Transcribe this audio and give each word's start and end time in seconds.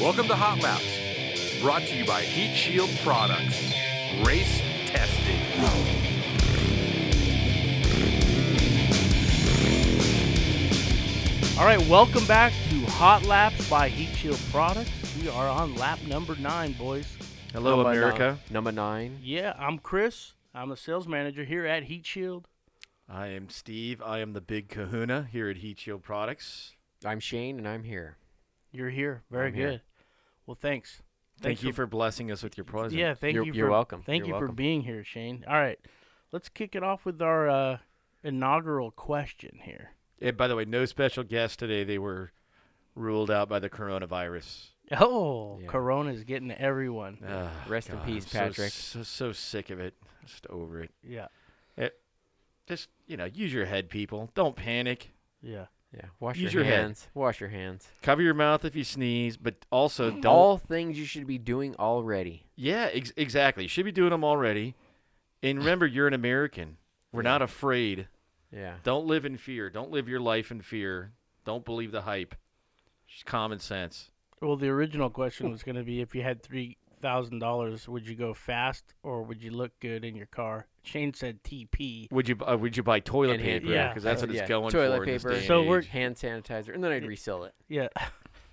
Welcome 0.00 0.28
to 0.28 0.36
Hot 0.36 0.60
Laps, 0.62 1.60
brought 1.62 1.80
to 1.82 1.96
you 1.96 2.04
by 2.04 2.20
Heat 2.20 2.54
Shield 2.54 2.90
Products. 3.02 3.72
Race 4.26 4.60
testing. 4.84 5.40
All 11.58 11.64
right, 11.64 11.80
welcome 11.88 12.26
back 12.26 12.52
to 12.68 12.80
Hot 12.92 13.24
Laps 13.24 13.70
by 13.70 13.88
Heat 13.88 14.14
Shield 14.14 14.38
Products. 14.52 14.90
We 15.22 15.30
are 15.30 15.48
on 15.48 15.74
lap 15.76 15.98
number 16.06 16.36
nine, 16.36 16.72
boys. 16.74 17.06
Hello, 17.54 17.76
Number 17.76 17.90
America. 17.92 18.26
Nine, 18.28 18.38
number 18.52 18.72
nine. 18.72 19.18
Yeah, 19.22 19.54
I'm 19.58 19.78
Chris. 19.78 20.34
I'm 20.54 20.70
a 20.70 20.76
sales 20.76 21.08
manager 21.08 21.44
here 21.44 21.64
at 21.64 21.84
Heat 21.84 22.04
Shield. 22.04 22.48
I 23.08 23.28
am 23.28 23.48
Steve. 23.48 24.02
I 24.02 24.18
am 24.18 24.34
the 24.34 24.42
big 24.42 24.68
kahuna 24.68 25.28
here 25.32 25.48
at 25.48 25.56
Heat 25.56 25.78
Shield 25.78 26.02
Products. 26.02 26.72
I'm 27.02 27.18
Shane, 27.18 27.56
and 27.56 27.66
I'm 27.66 27.84
here. 27.84 28.18
You're 28.76 28.90
here. 28.90 29.22
Very 29.30 29.48
I'm 29.48 29.54
here. 29.54 29.70
good. 29.70 29.80
Well, 30.46 30.58
thanks. 30.60 31.02
Thank 31.40 31.58
Thanks 31.58 31.62
you 31.64 31.72
for 31.72 31.86
blessing 31.86 32.30
us 32.30 32.42
with 32.42 32.56
your 32.56 32.64
presence. 32.64 32.94
Yeah, 32.94 33.14
thank 33.14 33.34
You're- 33.34 33.46
you. 33.46 33.52
For, 33.52 33.56
you're 33.58 33.70
welcome. 33.70 34.02
Thank 34.02 34.26
You're 34.26 34.40
you 34.40 34.46
for 34.46 34.52
being 34.52 34.82
here, 34.82 35.02
Shane. 35.04 35.44
All 35.48 35.54
right, 35.54 35.78
let's 36.32 36.48
kick 36.48 36.74
it 36.74 36.82
off 36.82 37.04
with 37.04 37.20
our 37.22 37.48
uh, 37.48 37.78
inaugural 38.22 38.90
question 38.90 39.58
here. 39.62 39.90
And 40.20 40.36
by 40.36 40.48
the 40.48 40.56
way, 40.56 40.64
no 40.64 40.84
special 40.86 41.24
guests 41.24 41.56
today. 41.56 41.84
They 41.84 41.98
were 41.98 42.32
ruled 42.94 43.30
out 43.30 43.48
by 43.48 43.58
the 43.58 43.68
coronavirus. 43.68 44.68
Oh, 44.98 45.58
Yeah. 45.60 45.66
Corona's 45.66 46.22
getting 46.24 46.48
to 46.48 46.60
everyone. 46.60 47.18
Ah, 47.28 47.50
Rest 47.68 47.90
in 47.90 47.98
peace, 47.98 48.24
I'm 48.24 48.30
so- 48.30 48.38
Patrick. 48.38 48.72
So, 48.72 49.02
so 49.02 49.32
sick 49.32 49.68
of 49.70 49.80
it. 49.80 49.94
Just 50.24 50.46
over 50.48 50.82
it. 50.82 50.90
Yeah, 51.02 51.26
Just 52.66 52.88
you 53.06 53.16
know, 53.16 53.26
use 53.26 53.52
your 53.52 53.66
head, 53.66 53.88
people. 53.90 54.30
Don't 54.34 54.56
panic. 54.56 55.10
yeah. 55.42 55.66
Yeah. 55.94 56.06
Wash 56.20 56.36
Use 56.38 56.52
your, 56.52 56.64
your 56.64 56.72
head. 56.72 56.80
hands. 56.82 57.08
Wash 57.14 57.40
your 57.40 57.48
hands. 57.48 57.86
Cover 58.02 58.20
your 58.22 58.34
mouth 58.34 58.64
if 58.64 58.76
you 58.76 58.84
sneeze, 58.84 59.36
but 59.36 59.54
also 59.70 60.10
don't. 60.10 60.26
All 60.26 60.58
things 60.58 60.98
you 60.98 61.04
should 61.06 61.26
be 61.26 61.38
doing 61.38 61.74
already. 61.78 62.44
Yeah, 62.56 62.90
ex- 62.92 63.12
exactly. 63.16 63.62
You 63.64 63.68
should 63.68 63.84
be 63.84 63.92
doing 63.92 64.10
them 64.10 64.24
already. 64.24 64.74
And 65.42 65.58
remember, 65.58 65.86
you're 65.86 66.06
an 66.08 66.14
American. 66.14 66.76
We're 67.12 67.22
Yeah. 67.22 67.30
not 67.30 67.42
afraid. 67.42 68.08
Yeah. 68.52 68.74
Don't 68.82 69.06
live 69.06 69.24
in 69.24 69.36
fear. 69.38 69.70
Don't 69.70 69.90
live 69.90 70.08
your 70.08 70.20
life 70.20 70.50
in 70.50 70.60
fear. 70.60 71.12
Don't 71.44 71.64
believe 71.64 71.92
the 71.92 72.02
hype. 72.02 72.34
Just 73.06 73.24
common 73.26 73.58
sense. 73.58 74.10
Well, 74.42 74.56
the 74.56 74.68
original 74.68 75.08
question 75.08 75.50
was 75.50 75.62
going 75.62 75.76
to 75.76 75.82
be 75.84 76.00
if 76.00 76.14
you 76.14 76.22
had 76.22 76.42
three 76.42 76.76
thousand 77.06 77.38
dollars, 77.38 77.88
would 77.88 78.06
you 78.08 78.16
go 78.16 78.34
fast 78.34 78.94
or 79.04 79.22
would 79.22 79.40
you 79.42 79.50
look 79.52 79.72
good 79.80 80.04
in 80.04 80.16
your 80.16 80.26
car? 80.26 80.66
Shane 80.82 81.14
said 81.14 81.42
TP. 81.44 82.10
Would 82.10 82.28
you 82.28 82.36
uh, 82.46 82.56
would 82.56 82.76
you 82.76 82.82
buy 82.82 82.98
toilet 83.00 83.34
And 83.34 83.42
hand- 83.42 83.62
paper? 83.62 83.74
yeah. 83.74 83.88
because 83.88 84.02
that's 84.02 84.22
Uh, 84.22 84.26
what 84.26 84.30
it's 84.30 84.40
yeah. 84.40 84.48
going 84.48 84.70
Toilet 84.70 84.96
for. 84.98 85.04
in 85.04 85.10
this 85.12 85.22
paper. 85.22 85.32
day 85.34 85.38
and 85.38 85.46
So 85.46 85.62
we're- 85.62 85.82
age. 85.82 85.88
Hand 85.88 86.16
sanitizer, 86.16 86.74
and 86.74 86.82
then 86.82 86.90
I'd 86.92 87.06
resell 87.06 87.44
it. 87.44 87.54
Yeah. 87.68 87.88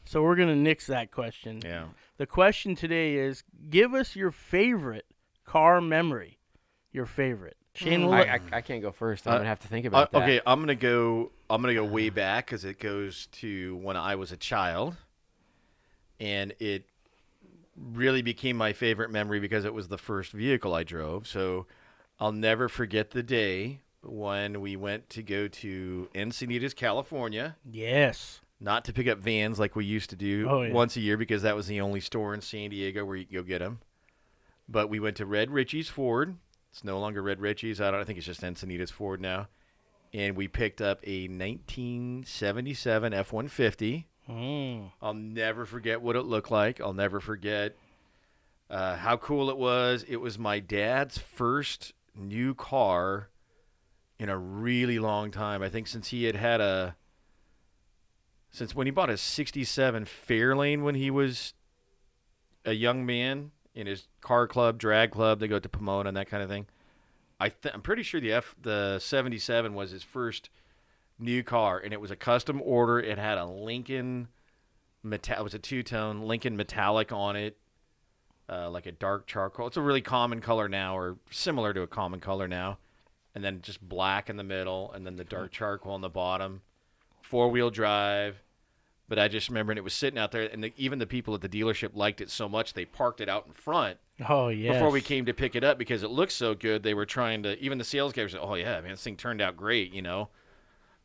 So 0.06 0.22
we're 0.22 0.36
gonna 0.36 0.54
nix 0.58 0.88
that 0.88 1.12
question. 1.12 1.62
yeah. 1.64 1.86
The 2.18 2.26
question 2.28 2.76
today 2.76 3.16
is: 3.16 3.42
Give 3.70 3.94
us 3.94 4.18
your 4.18 4.32
favorite 4.32 5.06
car 5.46 5.80
memory. 5.80 6.40
Your 6.92 7.06
favorite. 7.06 7.56
Shane, 7.74 8.06
will 8.06 8.14
I, 8.14 8.24
I, 8.24 8.40
I 8.58 8.62
can't 8.62 8.82
go 8.82 8.92
first. 8.92 9.26
I'm 9.26 9.34
Uh, 9.34 9.38
gonna 9.38 9.48
have 9.50 9.62
to 9.62 9.70
think 9.70 9.86
Uh, 9.86 9.88
about 9.88 10.12
that. 10.12 10.24
okay, 10.24 10.42
I'm 10.46 10.60
gonna 10.60 10.76
go. 10.76 11.32
I'm 11.50 11.62
gonna 11.62 11.74
go 11.74 11.86
way 11.86 12.10
back 12.10 12.46
because 12.48 12.66
it 12.66 12.80
goes 12.82 13.28
to 13.40 13.78
when 13.78 13.96
I 13.96 14.16
was 14.16 14.34
a 14.34 14.38
child, 14.38 14.98
and 16.20 16.54
it 16.60 16.84
really 17.76 18.22
became 18.22 18.56
my 18.58 18.74
favorite 18.74 19.10
memory 19.12 19.40
because 19.40 19.66
it 19.66 19.74
was 19.74 19.88
the 19.88 19.98
first 19.98 20.32
vehicle 20.32 20.74
I 20.74 20.84
drove. 20.84 21.28
So 21.28 21.66
I'll 22.20 22.32
never 22.32 22.70
forget 22.70 23.12
the 23.12 23.24
day 23.24 23.80
when 24.04 24.62
we 24.62 24.76
went 24.76 25.10
to 25.12 25.24
go 25.24 25.48
to 25.48 26.10
Encinitas, 26.14 26.76
California. 26.76 27.56
yes. 27.70 28.42
not 28.60 28.86
to 28.86 28.94
pick 28.94 29.08
up 29.08 29.18
vans 29.20 29.60
like 29.60 29.76
we 29.76 29.84
used 29.86 30.10
to 30.10 30.16
do 30.16 30.48
Oh, 30.50 30.62
yeah. 30.62 30.74
once 30.74 30.96
a 30.96 31.02
year 31.02 31.18
because 31.18 31.42
that 31.42 31.56
was 31.56 31.68
the 31.68 31.82
only 31.82 32.00
store 32.00 32.34
in 32.34 32.42
San 32.42 32.70
Diego 32.70 33.04
where 33.06 33.16
you 33.18 33.26
could 33.26 33.34
go 33.36 33.44
get 33.44 33.60
them. 33.60 33.80
But 34.70 34.90
we 34.90 35.00
went 35.00 35.18
to 35.18 35.26
Red 35.26 35.52
Ritchie's 35.52 35.90
Ford. 35.90 36.36
It's 36.72 36.84
no 36.84 37.00
longer 37.00 37.22
Red 37.22 37.40
Ritchie's. 37.42 37.82
I 37.82 37.92
don't 37.92 38.00
I 38.00 38.04
think 38.06 38.18
it's 38.18 38.28
just 38.28 38.42
Encinitas 38.42 38.92
Ford 38.92 39.20
now. 39.22 39.48
And 40.14 40.36
we 40.38 40.48
picked 40.48 40.80
up 40.82 41.00
a 41.06 41.28
1977 41.28 43.14
F-150. 43.14 44.06
Mm. 44.30 44.92
I'll 45.02 45.14
never 45.14 45.66
forget 45.66 46.02
what 46.02 46.16
it 46.16 46.24
looked 46.24 46.52
like. 46.52 46.80
I'll 46.80 46.94
never 46.94 47.20
forget 47.20 47.76
uh, 48.70 48.96
how 48.96 49.18
cool 49.18 49.50
it 49.50 49.58
was. 49.58 50.06
It 50.08 50.18
was 50.18 50.40
my 50.40 50.60
dad's 50.60 51.18
first 51.18 51.94
new 52.16 52.54
car 52.54 53.30
in 54.20 54.30
a 54.30 54.38
really 54.38 55.00
long 55.00 55.32
time. 55.32 55.62
I 55.62 55.70
think 55.70 55.88
since 55.88 56.10
he 56.10 56.24
had 56.24 56.36
had 56.36 56.62
a 56.62 56.96
since 58.52 58.76
when 58.76 58.86
he 58.86 58.92
bought 58.92 59.10
a 59.10 59.18
67 59.18 60.06
Fairlane 60.06 60.84
when 60.84 60.96
he 60.96 61.10
was 61.10 61.54
a 62.66 62.74
young 62.74 63.06
man 63.06 63.52
in 63.74 63.88
his 63.88 64.08
car 64.22 64.48
club, 64.48 64.78
drag 64.78 65.12
club, 65.12 65.40
they 65.40 65.48
go 65.48 65.58
to 65.60 65.68
Pomona 65.68 66.10
and 66.10 66.18
that 66.18 66.30
kind 66.30 66.44
of 66.44 66.50
thing. 66.50 66.68
I 67.40 67.50
th- 67.50 67.74
I'm 67.74 67.82
pretty 67.82 68.04
sure 68.04 68.22
the 68.22 68.32
F 68.32 68.56
the 68.62 69.00
77 69.00 69.74
was 69.74 69.92
his 69.92 70.04
first 70.04 70.50
new 71.20 71.44
car 71.44 71.80
and 71.80 71.94
it 71.94 72.02
was 72.02 72.12
a 72.12 72.16
custom 72.16 72.62
order. 72.64 73.00
It 73.00 73.18
had 73.18 73.38
a 73.38 73.46
Lincoln 73.46 74.28
metal. 75.04 75.36
it 75.40 75.44
was 75.44 75.54
a 75.54 75.60
two-tone 75.60 76.22
Lincoln 76.22 76.56
metallic 76.58 77.12
on 77.12 77.36
it. 77.36 77.58
Uh, 78.50 78.70
like 78.70 78.86
a 78.86 78.92
dark 78.92 79.26
charcoal. 79.26 79.68
It's 79.68 79.78
a 79.78 79.82
really 79.82 80.02
common 80.02 80.42
color 80.42 80.68
now 80.68 80.98
or 80.98 81.18
similar 81.32 81.74
to 81.74 81.82
a 81.82 81.88
common 81.88 82.20
color 82.20 82.48
now. 82.48 82.78
And 83.34 83.44
then 83.44 83.62
just 83.62 83.82
black 83.82 84.30
in 84.30 84.36
the 84.36 84.44
middle 84.44 84.92
and 84.92 85.06
then 85.06 85.16
the 85.16 85.24
dark 85.24 85.52
charcoal 85.52 85.94
on 85.94 86.02
the 86.02 86.10
bottom. 86.10 86.62
Four-wheel 87.22 87.70
drive. 87.72 88.42
But 89.08 89.18
I 89.18 89.28
just 89.30 89.48
remember 89.50 89.72
and 89.72 89.78
it 89.80 89.84
was 89.84 89.94
sitting 89.94 90.20
out 90.20 90.32
there 90.32 90.44
and 90.44 90.64
the, 90.64 90.74
even 90.78 91.00
the 91.00 91.08
people 91.08 91.34
at 91.36 91.42
the 91.42 91.50
dealership 91.50 91.92
liked 91.96 92.20
it 92.22 92.30
so 92.30 92.50
much 92.50 92.74
they 92.74 92.86
parked 92.86 93.22
it 93.22 93.30
out 93.30 93.46
in 93.48 93.54
front 93.54 93.98
Oh 94.28 94.48
yeah. 94.50 94.74
before 94.74 94.90
we 94.92 95.02
came 95.02 95.26
to 95.26 95.34
pick 95.34 95.56
it 95.56 95.64
up 95.64 95.78
because 95.78 96.04
it 96.04 96.10
looked 96.10 96.32
so 96.32 96.54
good. 96.54 96.84
They 96.84 96.94
were 96.94 97.06
trying 97.06 97.44
to 97.44 97.58
even 97.60 97.78
the 97.78 97.84
sales 97.84 98.12
guys 98.14 98.32
said, 98.32 98.40
"Oh 98.42 98.56
yeah, 98.56 98.80
man, 98.82 98.92
this 98.92 99.04
thing 99.04 99.16
turned 99.18 99.42
out 99.42 99.56
great," 99.58 99.94
you 99.94 100.02
know. 100.02 100.30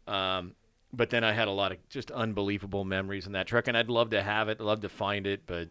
Um, 0.08 0.54
but 0.92 1.10
then 1.10 1.22
I 1.22 1.32
had 1.32 1.48
a 1.48 1.52
lot 1.52 1.70
of 1.72 1.78
just 1.90 2.10
unbelievable 2.10 2.84
memories 2.84 3.26
in 3.26 3.32
that 3.32 3.46
truck, 3.46 3.68
and 3.68 3.76
I'd 3.76 3.90
love 3.90 4.10
to 4.10 4.22
have 4.22 4.48
it, 4.48 4.60
love 4.60 4.80
to 4.80 4.88
find 4.88 5.26
it, 5.26 5.42
but 5.46 5.68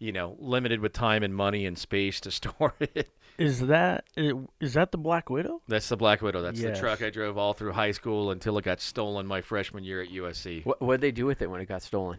you 0.00 0.10
know, 0.10 0.36
limited 0.40 0.80
with 0.80 0.92
time 0.92 1.22
and 1.22 1.34
money 1.34 1.64
and 1.66 1.78
space 1.78 2.20
to 2.20 2.30
store 2.32 2.74
it. 2.80 3.08
Is 3.38 3.60
that 3.66 4.04
i- 4.16 4.32
is 4.60 4.74
that 4.74 4.90
the 4.90 4.98
Black 4.98 5.30
Widow? 5.30 5.60
That's 5.68 5.88
the 5.88 5.96
Black 5.96 6.22
Widow. 6.22 6.42
That's 6.42 6.58
Yes. 6.58 6.76
the 6.76 6.80
truck 6.80 7.02
I 7.02 7.10
drove 7.10 7.38
all 7.38 7.52
through 7.52 7.72
high 7.72 7.92
school 7.92 8.30
until 8.32 8.58
it 8.58 8.64
got 8.64 8.80
stolen 8.80 9.26
my 9.26 9.42
freshman 9.42 9.84
year 9.84 10.02
at 10.02 10.08
USC. 10.08 10.64
What 10.64 10.80
what'd 10.82 11.00
they 11.02 11.12
do 11.12 11.26
with 11.26 11.40
it 11.42 11.48
when 11.50 11.60
it 11.60 11.66
got 11.66 11.82
stolen? 11.82 12.18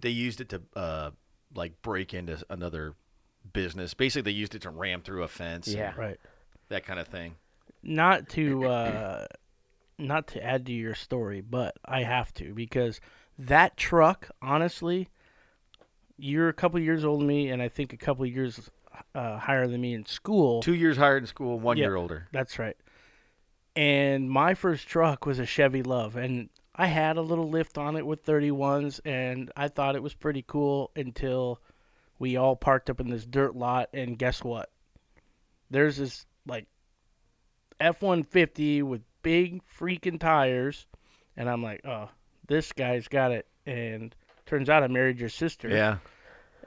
They 0.00 0.10
used 0.10 0.40
it 0.40 0.48
to 0.50 0.62
uh, 0.76 1.10
like 1.54 1.80
break 1.80 2.12
into 2.12 2.36
another 2.50 2.94
business. 3.52 3.94
Basically, 3.94 4.22
they 4.30 4.36
used 4.36 4.54
it 4.54 4.62
to 4.62 4.70
ram 4.70 5.00
through 5.02 5.22
a 5.22 5.28
fence. 5.28 5.68
and 5.68 5.76
Yeah. 5.76 5.94
Right. 5.96 6.18
that 6.68 6.84
kind 6.84 6.98
of 7.00 7.06
thing. 7.08 7.36
Not 7.84 8.28
to 8.30 8.66
uh, 8.66 9.26
not 9.98 10.26
to 10.28 10.42
add 10.44 10.66
to 10.66 10.72
your 10.72 10.94
story, 10.94 11.40
but 11.40 11.76
I 11.84 12.02
have 12.02 12.32
to 12.34 12.52
because 12.54 13.00
that 13.38 13.76
truck, 13.76 14.28
honestly, 14.40 15.08
you're 16.16 16.48
a 16.48 16.52
couple 16.54 16.78
years 16.80 17.04
older 17.04 17.18
than 17.20 17.26
me, 17.26 17.48
and 17.50 17.62
I 17.62 17.68
think 17.68 17.92
a 17.92 17.96
couple 17.96 18.24
years 18.26 18.70
uh, 19.14 19.38
higher 19.38 19.66
than 19.66 19.80
me 19.80 19.94
in 19.94 20.04
school. 20.04 20.62
Two 20.62 20.74
years 20.74 20.96
higher 20.96 21.16
in 21.16 21.26
school, 21.26 21.58
one 21.58 21.76
Yeah. 21.76 21.84
year 21.86 21.96
older. 21.96 22.28
That's 22.32 22.58
right. 22.58 22.76
And 23.74 24.28
my 24.30 24.54
first 24.54 24.86
truck 24.86 25.24
was 25.24 25.38
a 25.38 25.46
Chevy 25.46 25.82
Love, 25.82 26.16
and 26.16 26.50
I 26.74 26.86
had 26.86 27.16
a 27.16 27.22
little 27.22 27.48
lift 27.48 27.78
on 27.78 27.96
it 27.96 28.06
with 28.06 28.24
31s, 28.24 29.00
and 29.04 29.50
I 29.56 29.68
thought 29.68 29.96
it 29.96 30.02
was 30.02 30.14
pretty 30.14 30.44
cool 30.46 30.90
until 30.94 31.60
we 32.18 32.36
all 32.36 32.54
parked 32.54 32.90
up 32.90 33.00
in 33.00 33.08
this 33.08 33.24
dirt 33.24 33.56
lot, 33.56 33.88
and 33.94 34.18
guess 34.18 34.44
what? 34.44 34.70
There's 35.70 35.96
this 35.96 36.26
like 36.46 36.66
F 37.80 38.02
150 38.02 38.82
with 38.82 39.02
big 39.22 39.62
freaking 39.78 40.18
tires, 40.20 40.86
and 41.36 41.48
I'm 41.48 41.62
like, 41.62 41.80
oh, 41.84 42.08
this 42.46 42.72
guy's 42.72 43.08
got 43.08 43.32
it. 43.32 43.46
And 43.66 44.14
turns 44.46 44.68
out 44.68 44.82
I 44.82 44.88
married 44.88 45.18
your 45.18 45.28
sister. 45.28 45.68
Yeah. 45.68 45.98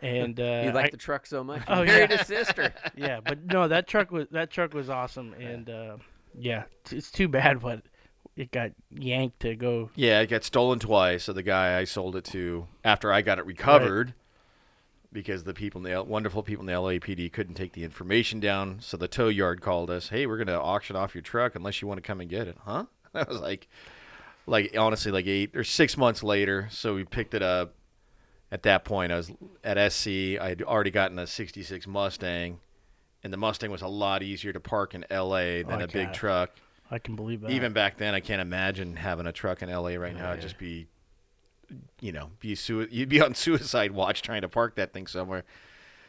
And 0.02 0.40
uh, 0.40 0.44
you 0.44 0.70
I- 0.70 0.74
liked 0.74 0.92
the 0.92 0.98
truck 0.98 1.26
so 1.26 1.44
much. 1.44 1.64
Oh, 1.68 1.82
you 1.82 1.88
married 1.88 2.12
yeah. 2.12 2.18
his 2.18 2.28
sister. 2.28 2.74
yeah, 2.96 3.20
but 3.24 3.46
no, 3.46 3.68
that 3.68 3.88
truck 3.88 4.12
was 4.12 4.28
that 4.32 4.50
truck 4.52 4.74
was 4.74 4.90
awesome, 4.90 5.34
and 5.34 5.70
uh, 5.70 5.98
yeah, 6.38 6.64
it's, 6.82 6.94
it's 6.94 7.12
too 7.12 7.28
bad, 7.28 7.62
but 7.62 7.82
it 8.36 8.52
got 8.52 8.72
yanked 8.90 9.40
to 9.42 9.56
go. 9.56 9.90
Yeah, 9.96 10.20
it 10.22 10.28
got 10.28 10.44
stolen 10.44 10.80
twice. 10.80 11.24
So 11.24 11.34
the 11.34 11.44
guy 11.44 11.78
I 11.80 11.86
sold 11.86 12.16
it 12.16 12.26
to 12.26 12.68
after 12.84 13.12
I 13.12 13.22
got 13.22 13.40
it 13.40 13.46
recovered, 13.46 14.14
because 15.16 15.46
the 15.46 15.54
people 15.56 15.84
in 15.84 15.92
the 15.92 16.04
wonderful 16.04 16.44
people 16.44 16.62
in 16.62 16.68
the 16.68 16.74
LAPD 16.74 17.32
couldn't 17.32 17.56
take 17.56 17.74
the 17.74 17.84
information 17.84 18.40
down. 18.40 18.78
So 18.82 18.98
the 18.98 19.08
tow 19.08 19.30
yard 19.30 19.62
called 19.62 19.90
us. 19.90 20.10
Hey, 20.10 20.28
we're 20.28 20.38
gonna 20.38 20.60
auction 20.60 20.96
off 20.96 21.16
your 21.16 21.24
truck 21.24 21.56
unless 21.56 21.82
you 21.82 21.88
want 21.88 21.98
to 21.98 22.06
come 22.06 22.22
and 22.22 22.30
get 22.30 22.48
it, 22.48 22.58
huh? 22.64 22.86
I 23.16 23.24
was 23.24 23.40
like, 23.40 23.68
like 24.46 24.76
honestly, 24.78 25.12
like 25.12 25.26
eight 25.26 25.56
or 25.56 25.64
six 25.64 25.98
months 25.98 26.22
later. 26.22 26.68
So 26.70 26.94
we 26.94 27.06
picked 27.06 27.34
it 27.34 27.42
up. 27.42 27.74
At 28.52 28.62
that 28.64 28.86
point, 28.86 29.12
I 29.12 29.16
was 29.16 29.32
at 29.64 29.92
SC. 29.92 30.08
I 30.40 30.50
had 30.50 30.62
already 30.62 30.92
gotten 30.92 31.18
a 31.18 31.26
'66 31.26 31.88
Mustang, 31.88 32.60
and 33.24 33.34
the 33.34 33.38
Mustang 33.38 33.72
was 33.72 33.82
a 33.82 33.88
lot 33.88 34.22
easier 34.22 34.54
to 34.54 34.60
park 34.60 34.94
in 34.94 35.04
LA 35.10 35.64
than 35.64 35.82
a 35.82 35.88
big 35.88 36.14
truck. 36.14 36.52
I 36.92 37.00
can 37.00 37.16
believe 37.16 37.42
that. 37.42 37.50
Even 37.50 37.74
back 37.74 37.98
then, 37.98 38.14
I 38.14 38.20
can't 38.20 38.42
imagine 38.42 38.96
having 38.96 39.26
a 39.26 39.32
truck 39.32 39.64
in 39.64 39.70
LA 39.70 39.96
right 39.96 40.16
now. 40.16 40.32
It'd 40.32 40.44
just 40.44 40.60
be 40.60 40.88
you 42.00 42.12
know, 42.12 42.32
be 42.40 42.56
sui- 42.56 42.88
you'd 42.92 43.10
be 43.10 43.22
on 43.22 43.34
suicide 43.36 43.92
watch 43.92 44.22
trying 44.22 44.42
to 44.42 44.50
park 44.50 44.76
that 44.76 44.94
thing 44.94 45.08
somewhere. 45.08 45.44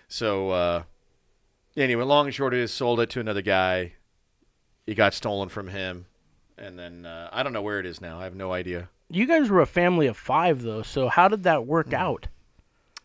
So 0.09 0.51
uh, 0.51 0.83
anyway, 1.77 2.05
long 2.05 2.27
and 2.27 2.35
short 2.35 2.55
of 2.55 2.61
it 2.61 2.63
is, 2.65 2.73
sold 2.73 3.01
it 3.01 3.11
to 3.11 3.21
another 3.21 3.43
guy. 3.43 3.93
It 4.87 4.95
got 4.95 5.15
stolen 5.15 5.49
from 5.49 5.69
him, 5.69 6.07
and 6.57 6.79
then 6.79 7.07
uh, 7.07 7.29
I 7.33 7.43
don't 7.43 7.53
know 7.53 7.63
where 7.63 7.81
it 7.81 7.87
is 7.87 8.01
now. 8.01 8.21
I 8.21 8.25
have 8.25 8.37
no 8.37 8.53
idea. 8.53 8.89
You 9.11 9.27
guys 9.27 9.51
were 9.51 9.61
a 9.61 9.67
family 9.67 10.07
of 10.07 10.17
five, 10.17 10.63
though. 10.63 10.83
So 10.83 11.09
how 11.09 11.29
did 11.29 11.43
that 11.45 11.67
work 11.67 11.89
Hmm. 11.89 11.95
out? 11.95 12.29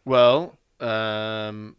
Well, 0.05 0.57
um, 0.79 1.75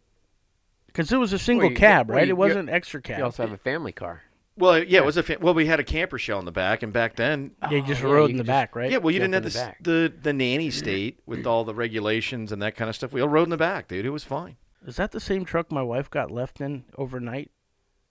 Because 0.87 1.11
it 1.11 1.17
was 1.17 1.33
a 1.33 1.39
single 1.39 1.69
you- 1.71 1.75
cab, 1.75 2.07
well, 2.09 2.17
right? 2.17 2.27
you- 2.27 2.33
it 2.33 2.37
wasn't 2.37 2.69
extra 2.69 3.01
cab. 3.01 3.17
You 3.19 3.23
also 3.25 3.43
have 3.43 3.51
a 3.53 3.57
family 3.57 3.91
car. 3.91 4.23
Well, 4.57 4.83
yeah, 4.83 4.99
it 4.99 5.05
was 5.05 5.17
a 5.17 5.23
fa- 5.23 5.37
well. 5.41 5.53
We 5.53 5.65
had 5.65 5.79
a 5.79 5.83
camper 5.83 6.17
shell 6.19 6.39
in 6.39 6.45
the 6.45 6.51
back, 6.51 6.83
and 6.83 6.93
back 6.93 7.15
then, 7.15 7.51
yeah, 7.63 7.71
you 7.71 7.83
oh, 7.83 7.85
just 7.87 8.03
Oh, 8.03 8.11
rode 8.11 8.25
you 8.29 8.31
in 8.31 8.37
the 8.37 8.43
just- 8.43 8.47
back, 8.47 8.75
right? 8.75 8.91
yeah, 8.91 8.97
well, 8.97 9.11
you 9.11 9.19
Jump 9.19 9.31
didn't 9.33 9.43
have 9.45 9.75
the, 9.81 9.91
the 9.91 9.91
the 10.09 10.13
the 10.23 10.33
nanny 10.33 10.69
state 10.69 11.19
with 11.25 11.45
all 11.47 11.63
the 11.63 11.73
regulations 11.73 12.51
and 12.51 12.61
that 12.61 12.75
kind 12.75 12.89
of 12.89 12.95
stuff. 12.95 13.13
We 13.13 13.21
all 13.21 13.29
rode 13.29 13.43
in 13.43 13.49
the 13.49 13.57
back, 13.57 13.87
dude. 13.87 14.05
It 14.05 14.09
was 14.11 14.23
fine. 14.23 14.57
Is 14.85 14.97
that 14.97 15.11
the 15.11 15.19
same 15.19 15.45
truck 15.45 15.71
my 15.71 15.81
wife 15.81 16.09
got 16.09 16.29
left 16.29 16.59
in 16.61 16.83
overnight 16.97 17.51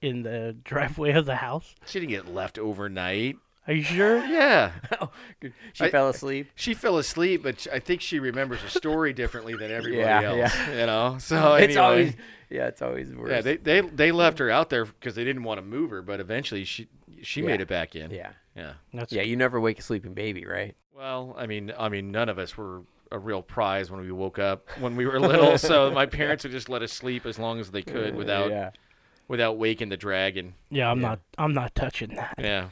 in 0.00 0.23
the 0.23 0.56
driveway 0.65 1.12
of 1.12 1.27
the 1.27 1.37
house? 1.37 1.75
She 1.87 2.00
didn't 2.00 2.11
get 2.12 2.33
left 2.35 2.59
overnight. 2.59 3.37
Are 3.67 3.73
you 3.75 3.82
sure? 3.82 4.25
Yeah, 4.26 4.73
oh, 5.00 5.11
She 5.73 5.85
I- 5.85 5.91
fell 5.91 6.09
asleep. 6.09 6.49
she 6.55 6.75
fell 6.75 6.99
asleep, 6.99 7.43
but 7.43 7.67
I 7.73 7.79
think 7.79 8.00
she 8.00 8.19
remembers 8.19 8.62
the 8.62 8.70
story 8.70 9.12
differently 9.12 9.55
than 9.55 9.70
everybody 9.70 10.03
Yeah, 10.03 10.23
else. 10.23 10.37
yeah. 10.37 10.81
You 10.81 10.87
know, 10.87 11.17
so 11.19 11.55
it's 11.55 11.64
anyway. 11.76 11.81
always 11.81 12.14
yeah, 12.50 12.67
it's 12.67 12.82
always 12.82 13.14
worse. 13.14 13.31
Yeah, 13.31 13.41
they, 13.41 13.56
they 13.56 13.81
they 13.81 14.12
left 14.12 14.38
her 14.38 14.50
out 14.50 14.69
there 14.70 14.85
because 14.85 15.14
they 15.14 15.25
didn't 15.25 15.44
want 15.44 15.59
to 15.59 15.62
move 15.64 15.91
her, 15.91 16.03
but 16.03 16.20
eventually 16.20 16.64
she 16.64 16.88
she 17.23 17.41
Yeah. 17.41 17.47
made 17.47 17.61
it 17.61 17.69
back 17.69 17.94
in. 17.94 18.11
yeah, 18.11 18.32
yeah. 18.56 18.73
That's 18.93 19.12
yeah. 19.12 19.23
You 19.23 19.37
never 19.37 19.61
wake 19.61 19.79
a 19.79 19.82
sleeping 19.82 20.12
baby, 20.15 20.44
right? 20.44 20.75
Well, 20.94 21.35
I 21.38 21.47
mean, 21.47 21.73
I 21.79 21.88
mean, 21.88 22.11
none 22.11 22.29
of 22.29 22.38
us 22.38 22.56
were 22.56 22.82
a 23.11 23.19
real 23.19 23.43
prize 23.43 23.91
when 23.91 24.00
we 24.00 24.11
woke 24.11 24.38
up 24.38 24.69
when 24.81 24.97
we 24.97 25.06
were 25.06 25.20
little. 25.20 25.56
so 25.58 25.91
my 25.94 26.06
parents 26.06 26.44
would 26.44 26.53
just 26.53 26.69
let 26.69 26.82
us 26.82 26.93
sleep 26.93 27.26
as 27.26 27.38
long 27.38 27.61
as 27.61 27.70
they 27.70 27.82
could 27.82 28.15
uh, 28.15 28.17
without 28.17 28.50
yeah. 28.50 28.70
without 29.29 29.56
waking 29.56 29.88
the 29.88 29.97
dragon. 29.97 30.55
yeah. 30.70 30.91
I'm 30.91 31.00
Yeah. 31.00 31.08
not. 31.08 31.20
I'm 31.38 31.55
not 31.55 31.75
touching 31.75 32.15
that. 32.17 32.35
Yeah. 32.38 32.69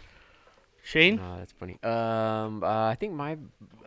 Shane. 0.83 1.21
Oh, 1.23 1.39
that's 1.39 1.53
funny. 1.53 1.79
Um, 1.83 2.63
uh, 2.63 2.89
I 2.89 2.97
think 2.99 3.13
my 3.13 3.37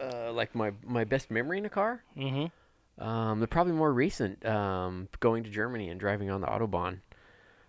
uh, 0.01 0.31
like 0.31 0.54
my 0.56 0.72
my 0.86 1.04
best 1.04 1.31
memory 1.31 1.57
in 1.57 1.66
a 1.66 1.69
car. 1.69 2.04
Mm-hmm. 2.18 3.04
Um, 3.04 3.40
the 3.40 3.48
probably 3.48 3.74
more 3.74 3.92
recent. 3.92 4.45
Um, 4.45 5.07
going 5.19 5.44
to 5.44 5.50
Germany 5.50 5.90
and 5.90 6.00
driving 6.00 6.30
on 6.30 6.42
the 6.42 6.48
autobahn. 6.48 7.00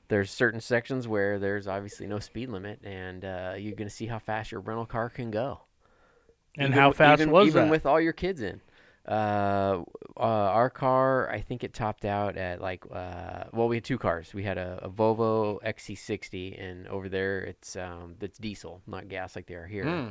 There's 0.08 0.30
certain 0.30 0.60
sections 0.60 1.08
where 1.08 1.38
there's 1.38 1.66
obviously 1.66 2.06
no 2.06 2.18
speed 2.18 2.50
limit, 2.50 2.80
and 2.84 3.24
uh, 3.24 3.54
you're 3.58 3.74
gonna 3.74 3.88
see 3.90 4.06
how 4.06 4.18
fast 4.18 4.52
your 4.52 4.60
rental 4.60 4.86
car 4.86 5.08
can 5.08 5.30
go. 5.30 5.60
And 6.56 6.68
Even 6.68 6.78
how 6.78 6.92
fast 6.92 7.20
even, 7.20 7.32
was 7.32 7.48
even 7.48 7.64
that? 7.64 7.70
with 7.70 7.86
all 7.86 8.00
your 8.00 8.12
kids 8.12 8.40
in? 8.42 8.60
Uh, 9.06 9.82
uh, 10.16 10.20
our 10.20 10.70
car, 10.70 11.30
I 11.30 11.40
think 11.40 11.62
it 11.62 11.74
topped 11.74 12.04
out 12.04 12.36
at 12.36 12.60
like, 12.60 12.84
uh, 12.90 13.44
well, 13.52 13.68
we 13.68 13.76
had 13.76 13.84
two 13.84 13.98
cars. 13.98 14.32
We 14.32 14.44
had 14.44 14.56
a, 14.56 14.78
a 14.82 14.88
Volvo 14.88 15.62
XC60, 15.62 16.62
and 16.62 16.88
over 16.88 17.08
there 17.08 17.40
it's 17.40 17.76
um, 17.76 18.16
it's 18.20 18.38
diesel, 18.38 18.80
not 18.86 19.08
gas 19.08 19.36
like 19.36 19.46
they 19.46 19.54
are 19.54 19.66
here. 19.66 19.84
Hmm. 19.84 20.08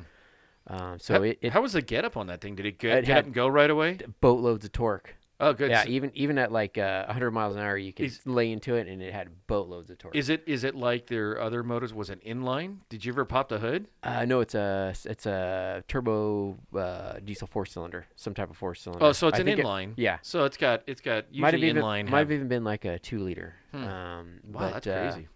Um, 0.67 0.99
so 0.99 1.15
how, 1.15 1.23
it, 1.23 1.39
it 1.41 1.51
how 1.51 1.61
was 1.61 1.73
the 1.73 1.81
get 1.81 2.05
up 2.05 2.15
on 2.15 2.27
that 2.27 2.41
thing? 2.41 2.55
Did 2.55 2.65
it 2.65 2.77
get, 2.77 2.99
It 2.99 3.05
get 3.05 3.17
up 3.17 3.25
and 3.25 3.33
go 3.33 3.47
right 3.47 3.69
away? 3.69 3.97
boatloads 4.21 4.63
of 4.63 4.71
torque. 4.71 5.15
Oh, 5.39 5.51
good. 5.51 5.71
Yeah, 5.71 5.83
even 5.87 6.11
even 6.13 6.37
at 6.37 6.51
like 6.51 6.77
uh, 6.77 7.05
100 7.05 7.31
miles 7.31 7.55
an 7.55 7.61
hour, 7.61 7.75
you 7.77 7.91
could 7.91 8.05
Is- 8.05 8.21
lay 8.25 8.51
into 8.51 8.75
it, 8.75 8.87
and 8.87 9.01
it 9.01 9.11
had 9.13 9.29
boatloads 9.47 9.89
of 9.89 9.97
torque. 9.97 10.15
Is 10.15 10.29
it 10.29 10.43
is 10.45 10.63
it 10.63 10.75
like 10.75 11.07
their 11.07 11.41
other 11.41 11.63
motors? 11.63 11.93
Was 11.93 12.09
it 12.09 12.23
inline? 12.23 12.77
Did 12.87 13.03
you 13.03 13.11
ever 13.11 13.25
pop 13.25 13.49
the 13.49 13.59
hood? 13.59 13.87
Uh, 14.03 14.25
no, 14.25 14.39
it's 14.41 14.55
a 14.55 14.93
it's 15.05 15.25
a 15.25 15.83
turbo 15.87 16.57
uh, 16.77 17.19
diesel 17.25 17.47
four 17.47 17.65
cylinder, 17.65 18.05
some 18.15 18.33
type 18.33 18.49
of 18.51 18.57
four 18.57 18.73
cylinder. 18.75 19.03
Oh, 19.05 19.11
so 19.11 19.27
it's 19.27 19.37
I 19.37 19.41
an 19.41 19.45
think 19.47 19.59
it- 19.59 19.65
inline. 19.65 19.93
yeah, 19.97 20.19
So 20.21 20.45
it's 20.45 20.55
got 20.55 20.83
it's 20.87 21.01
got 21.01 21.25
usually 21.29 21.41
might 21.41 21.53
have 21.55 21.63
even 21.63 21.81
inline. 21.83 22.03
might 22.09 22.19
have- 22.19 22.29
have 22.29 22.31
even 22.31 22.47
been 22.47 22.63
like 22.63 22.85
a 22.85 22.99
two 22.99 23.19
liter. 23.19 23.55
Hmm. 23.71 23.83
Um, 23.83 24.39
wow, 24.45 24.59
but, 24.61 24.73
that's 24.73 24.87
uh, 24.87 25.11
crazy. 25.11 25.27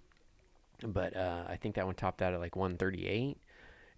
but 0.85 1.17
uh, 1.17 1.43
I 1.49 1.57
think 1.57 1.75
that 1.75 1.85
one 1.85 1.95
topped 1.95 2.21
out 2.21 2.33
at 2.33 2.39
like 2.39 2.55
138. 2.55 3.37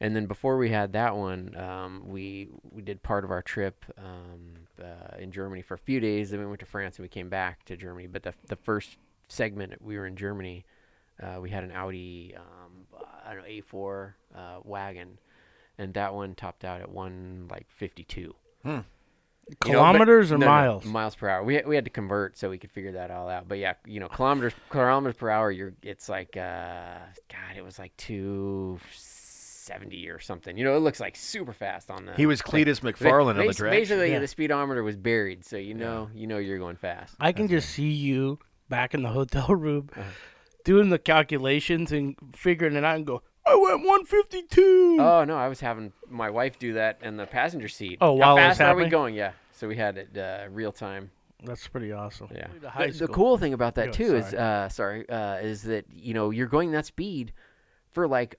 And 0.01 0.15
then 0.15 0.27
before 0.27 0.57
we 0.57 0.69
had 0.69 0.93
that 0.93 1.15
one, 1.15 1.55
um, 1.57 2.03
we 2.05 2.49
we 2.71 2.81
did 2.81 3.03
part 3.03 3.25
of 3.25 3.31
our 3.31 3.41
trip 3.41 3.83
um, 3.97 4.55
uh, 4.81 5.17
in 5.17 5.31
Germany 5.31 5.61
for 5.61 5.73
a 5.73 5.79
few 5.79 5.99
days. 5.99 6.31
Then 6.31 6.39
we 6.39 6.45
went 6.45 6.61
to 6.61 6.65
France 6.65 6.97
and 6.97 7.03
we 7.03 7.09
came 7.09 7.29
back 7.29 7.65
to 7.65 7.75
Germany. 7.75 8.07
But 8.07 8.23
the 8.23 8.33
the 8.47 8.55
first 8.55 8.97
segment 9.27 9.81
we 9.81 9.97
were 9.97 10.07
in 10.07 10.15
Germany, 10.15 10.65
uh, 11.21 11.39
we 11.41 11.49
had 11.49 11.63
an 11.63 11.71
Audi 11.71 12.33
um, 12.37 12.85
I 13.25 13.33
don't 13.33 13.43
know 13.43 13.49
A4 13.49 14.13
uh, 14.35 14.59
wagon, 14.63 15.19
and 15.77 15.93
that 15.93 16.13
one 16.13 16.33
topped 16.33 16.63
out 16.63 16.81
at 16.81 16.89
one 16.89 17.47
like 17.49 17.67
52. 17.69 18.33
Hmm. 18.63 18.69
You 18.69 18.75
know, 18.75 18.85
but- 19.49 19.65
Kilometers 19.65 20.31
or 20.31 20.37
no, 20.37 20.45
no, 20.45 20.51
miles? 20.51 20.85
miles 20.85 21.15
per 21.15 21.27
hour. 21.27 21.43
We 21.43 21.55
had, 21.55 21.67
we 21.67 21.75
had 21.75 21.85
to 21.85 21.89
convert 21.89 22.37
so 22.37 22.49
we 22.51 22.59
could 22.59 22.71
figure 22.71 22.91
that 22.93 23.09
all 23.09 23.27
out. 23.27 23.47
But 23.47 23.57
yeah, 23.57 23.73
you 23.85 23.99
know, 23.99 24.07
kilometers 24.07 24.53
kilometers 24.69 25.15
per 25.15 25.29
hour. 25.29 25.51
You're 25.51 25.73
it's 25.81 26.07
like 26.07 26.37
uh, 26.37 26.99
God, 27.29 27.57
it 27.57 27.63
was 27.63 27.79
like 27.79 27.95
two 27.97 28.79
seventy 29.69 30.09
or 30.09 30.19
something. 30.19 30.57
You 30.57 30.63
know, 30.65 30.75
it 30.75 30.79
looks 30.79 30.99
like 30.99 31.15
super 31.15 31.53
fast 31.53 31.89
on 31.91 32.05
the. 32.05 32.13
He 32.15 32.25
was 32.25 32.41
Cletus 32.41 32.81
ba- 32.81 32.93
McFarland 32.93 33.29
on 33.31 33.37
the 33.37 33.45
bas- 33.45 33.57
track. 33.57 33.71
Basically, 33.71 34.11
Yeah. 34.11 34.19
the 34.19 34.27
speedometer 34.27 34.83
was 34.83 34.95
buried, 34.97 35.45
so 35.45 35.57
you 35.57 35.73
know 35.73 36.09
you 36.13 36.27
know 36.27 36.37
you're 36.37 36.57
going 36.59 36.75
fast. 36.75 37.15
I 37.19 37.31
can 37.31 37.47
just 37.47 37.69
see 37.69 37.89
you 37.89 38.39
back 38.67 38.93
in 38.93 39.03
the 39.03 39.09
hotel 39.09 39.47
room 39.55 39.89
Uh-huh. 39.95 40.03
doing 40.63 40.89
the 40.89 40.99
calculations 40.99 41.91
and 41.91 42.15
figuring 42.35 42.75
it 42.75 42.83
out 42.83 42.95
and 42.97 43.05
go, 43.05 43.21
I 43.45 43.55
went 43.55 43.83
152. 43.83 44.97
Oh 44.99 45.23
no, 45.25 45.37
I 45.37 45.47
was 45.47 45.59
having 45.59 45.91
my 46.09 46.29
wife 46.29 46.59
do 46.59 46.73
that 46.73 46.99
in 47.01 47.17
the 47.17 47.25
passenger 47.25 47.67
seat. 47.67 47.97
Oh, 48.01 48.13
while 48.13 48.37
How 48.37 48.43
fast 48.49 48.61
are 48.61 48.75
we 48.75 48.87
going? 48.87 49.15
Yeah. 49.15 49.31
So 49.51 49.67
we 49.67 49.75
had 49.75 49.97
it 49.97 50.17
uh, 50.17 50.47
real 50.51 50.71
time. 50.71 51.11
That's 51.43 51.67
pretty 51.67 51.91
awesome. 51.93 52.27
Yeah. 52.35 52.47
The 52.61 52.91
The, 52.91 53.07
the 53.07 53.07
cool 53.07 53.37
thing 53.37 53.53
about 53.53 53.75
that 53.75 53.87
Go, 53.87 53.91
too 53.93 54.15
is, 54.17 54.25
sorry. 54.29 54.37
uh, 54.65 54.69
sorry, 54.69 55.09
uh, 55.09 55.35
is 55.37 55.63
that 55.63 55.85
you 55.93 56.13
know 56.13 56.31
you're 56.31 56.47
going 56.47 56.71
that 56.71 56.85
speed 56.85 57.31
for 57.91 58.07
like 58.07 58.35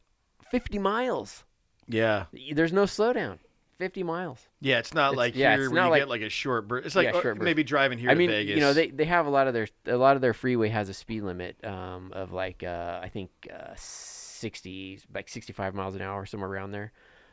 50 0.51 0.79
miles. 0.79 1.45
Yeah. 1.89 2.27
There's 2.53 2.73
no 2.73 2.85
slowdown. 2.85 3.39
50 3.79 4.03
miles. 4.03 4.47
Yeah, 4.61 4.79
it's 4.79 4.93
not 4.93 5.13
It's- 5.13 5.17
like 5.17 5.35
yeah, 5.37 5.55
here 5.55 5.65
it's 5.65 5.73
where 5.73 5.85
you 5.85 5.91
like- 5.91 6.01
get 6.03 6.09
like 6.11 6.21
a 6.21 6.29
short 6.29 6.69
burst. 6.69 6.85
It's 6.87 6.95
like 6.97 7.15
Yeah, 7.15 7.31
uh, 7.31 7.35
maybe 7.37 7.65
driving 7.65 7.97
here 7.99 8.11
I 8.11 8.13
to 8.13 8.19
mean, 8.19 8.29
Vegas. 8.29 8.55
you 8.55 8.61
know, 8.61 8.75
they, 8.75 8.89
they 8.91 9.07
have 9.07 9.25
a 9.27 9.31
lot 9.31 9.47
of 9.49 9.55
their 9.55 9.69
a 9.87 9.97
lot 9.97 10.17
of 10.17 10.23
their 10.23 10.35
freeway 10.35 10.69
has 10.69 10.91
a 10.91 10.95
speed 10.95 11.23
limit 11.23 11.57
um, 11.65 12.13
of 12.13 12.31
like 12.33 12.63
uh, 12.63 13.01
I 13.03 13.09
think 13.09 13.31
uh, 13.51 13.73
60 13.77 15.01
like 15.15 15.29
65 15.29 15.75
miles 15.75 15.95
an 15.95 16.03
hour 16.03 16.27
somewhere 16.27 16.51
around 16.51 16.73
there. 16.73 16.93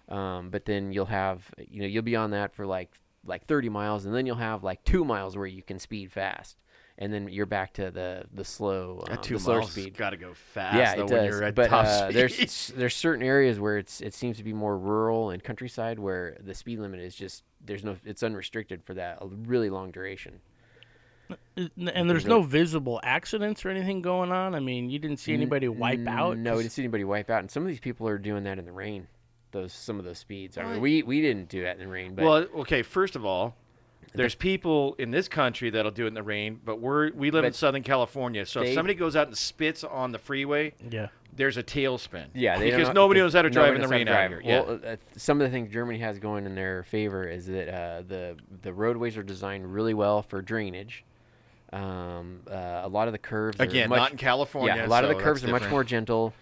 Um, 0.10 0.50
but 0.50 0.64
then 0.66 0.94
you'll 0.94 1.06
have 1.08 1.44
you 1.58 1.82
know 1.82 1.88
you'll 1.88 2.04
be 2.04 2.16
on 2.16 2.32
that 2.32 2.54
for 2.56 2.66
like 2.66 2.94
like 3.26 3.46
30 3.46 3.68
miles 3.68 4.06
and 4.06 4.16
then 4.16 4.26
you'll 4.26 4.38
have 4.38 4.64
like 4.64 4.84
2 4.86 5.04
miles 5.04 5.36
where 5.36 5.46
you 5.48 5.62
can 5.62 5.80
speed 5.80 6.14
fast. 6.14 6.56
And 7.00 7.14
then 7.14 7.28
you're 7.30 7.46
back 7.46 7.74
to 7.74 7.92
the 7.92 8.24
the 8.34 8.44
slow 8.44 9.04
um, 9.08 9.14
that 9.16 9.24
two 9.24 9.36
the 9.36 9.40
slower 9.40 9.60
miles 9.60 9.72
speed. 9.72 9.96
got 9.96 10.10
to 10.12 10.18
go 10.18 10.34
fast. 10.34 10.78
yeah, 10.78 10.96
though, 10.96 11.04
it 11.06 11.12
when 11.12 11.24
does. 11.26 11.28
you're 11.30 11.44
at 11.44 11.54
but 11.56 11.70
top 11.70 11.86
uh, 11.86 12.04
speed. 12.10 12.16
there's 12.16 12.68
there's 12.76 12.96
certain 12.96 13.24
areas 13.24 13.60
where 13.60 13.78
it's 13.78 14.02
it 14.02 14.16
seems 14.16 14.38
to 14.38 14.44
be 14.44 14.52
more 14.52 14.76
rural 14.78 15.30
and 15.30 15.44
countryside 15.44 16.00
where 16.00 16.38
the 16.44 16.56
speed 16.56 16.80
limit 16.80 17.00
is 17.00 17.14
just 17.14 17.44
there's 17.64 17.84
no 17.84 17.98
it's 18.04 18.24
unrestricted 18.24 18.84
for 18.84 18.96
that 18.96 19.20
a 19.22 19.28
really 19.28 19.70
long 19.70 19.92
duration. 19.92 20.40
And 21.58 22.10
there's 22.10 22.26
no 22.26 22.42
visible 22.42 23.00
accidents 23.04 23.66
or 23.66 23.70
anything 23.70 24.02
going 24.02 24.32
on. 24.32 24.56
I 24.56 24.60
mean, 24.60 24.90
you 24.90 24.98
didn't 24.98 25.18
see 25.18 25.34
anybody 25.34 25.68
wipe 25.68 26.00
N- 26.00 26.08
out. 26.08 26.38
No, 26.38 26.56
we 26.56 26.62
didn't 26.64 26.72
see 26.72 26.84
anybody 26.84 27.04
wipe 27.04 27.30
out, 27.30 27.40
and 27.42 27.52
some 27.52 27.64
of 27.64 27.68
these 27.68 27.80
people 27.80 28.08
are 28.08 28.18
doing 28.18 28.44
that 28.46 28.60
in 28.60 28.66
the 28.66 28.72
rain. 28.72 29.08
Those 29.52 29.74
some 29.74 30.00
of 30.00 30.06
those 30.06 30.20
speeds. 30.20 30.58
I 30.58 30.64
mean, 30.64 30.82
we 30.82 31.04
we 31.04 31.22
didn't 31.22 31.50
do 31.50 31.64
that 31.64 31.78
in 31.78 31.86
the 31.86 31.88
rain, 31.92 32.16
but 32.16 32.24
well, 32.26 32.46
okay. 32.62 32.82
First 32.82 33.16
of 33.16 33.26
all, 33.26 33.56
there's 34.14 34.36
people 34.36 34.96
in 34.98 35.12
this 35.12 35.28
country 35.28 35.70
that'll 35.70 35.92
do 35.92 36.06
it 36.06 36.08
in 36.10 36.14
the 36.14 36.24
rain, 36.24 36.60
but 36.64 36.80
we're 36.80 37.12
we 37.12 37.32
live 37.32 37.44
in 37.44 37.50
But 37.52 37.56
Southern 37.56 37.84
California, 37.84 38.46
so 38.46 38.62
if 38.62 38.68
they- 38.68 38.76
somebody 38.76 38.96
goes 38.96 39.16
out 39.16 39.28
and 39.28 39.38
spits 39.38 39.84
on 39.84 40.12
the 40.12 40.18
freeway, 40.18 40.74
Yeah. 40.90 41.08
there's 41.36 41.58
a 41.58 41.64
tailspin. 41.64 42.26
yeah, 42.34 42.58
they 42.58 42.70
don't 42.72 42.80
because 42.80 42.94
know- 42.94 43.02
nobody 43.02 43.20
knows 43.20 43.34
how 43.34 43.42
to 43.44 43.50
drive 43.50 43.76
in 43.76 43.82
the 43.82 43.82
knows 43.82 43.90
how 43.92 43.96
rain 43.98 44.06
to 44.08 44.12
out 44.14 44.16
drive. 44.30 44.32
here. 44.32 44.42
Yeah. 44.44 44.62
Well, 44.62 44.80
uh, 44.84 44.88
uh, 44.88 44.96
some 45.16 45.40
of 45.40 45.48
the 45.48 45.52
things 45.52 45.72
Germany 45.72 46.00
has 46.00 46.20
going 46.20 46.46
in 46.46 46.56
their 46.56 46.84
favor 46.84 47.28
is 47.28 47.46
that 47.48 47.70
uh, 47.70 48.02
the 48.08 48.36
the 48.64 48.74
roadways 48.74 49.18
are 49.18 49.24
designed 49.24 49.72
really 49.74 49.94
well 49.94 50.22
for 50.24 50.42
drainage. 50.42 51.04
Um, 51.74 52.40
uh, 52.50 52.82
a 52.84 52.88
lot 52.88 53.08
of 53.08 53.12
the 53.12 53.18
curves 53.18 53.60
are 53.60 53.64
Again, 53.64 53.90
much, 53.90 53.98
not 53.98 54.12
in 54.12 54.18
California. 54.18 54.74
Yeah, 54.76 54.86
a 54.86 54.88
lot 54.88 55.04
of 55.04 55.12
so 55.12 55.18
the 55.18 55.24
curves 55.24 55.44
are 55.44 55.48
much 55.48 55.56
different. 55.64 55.72
more 55.72 55.84
gentle. 55.84 56.34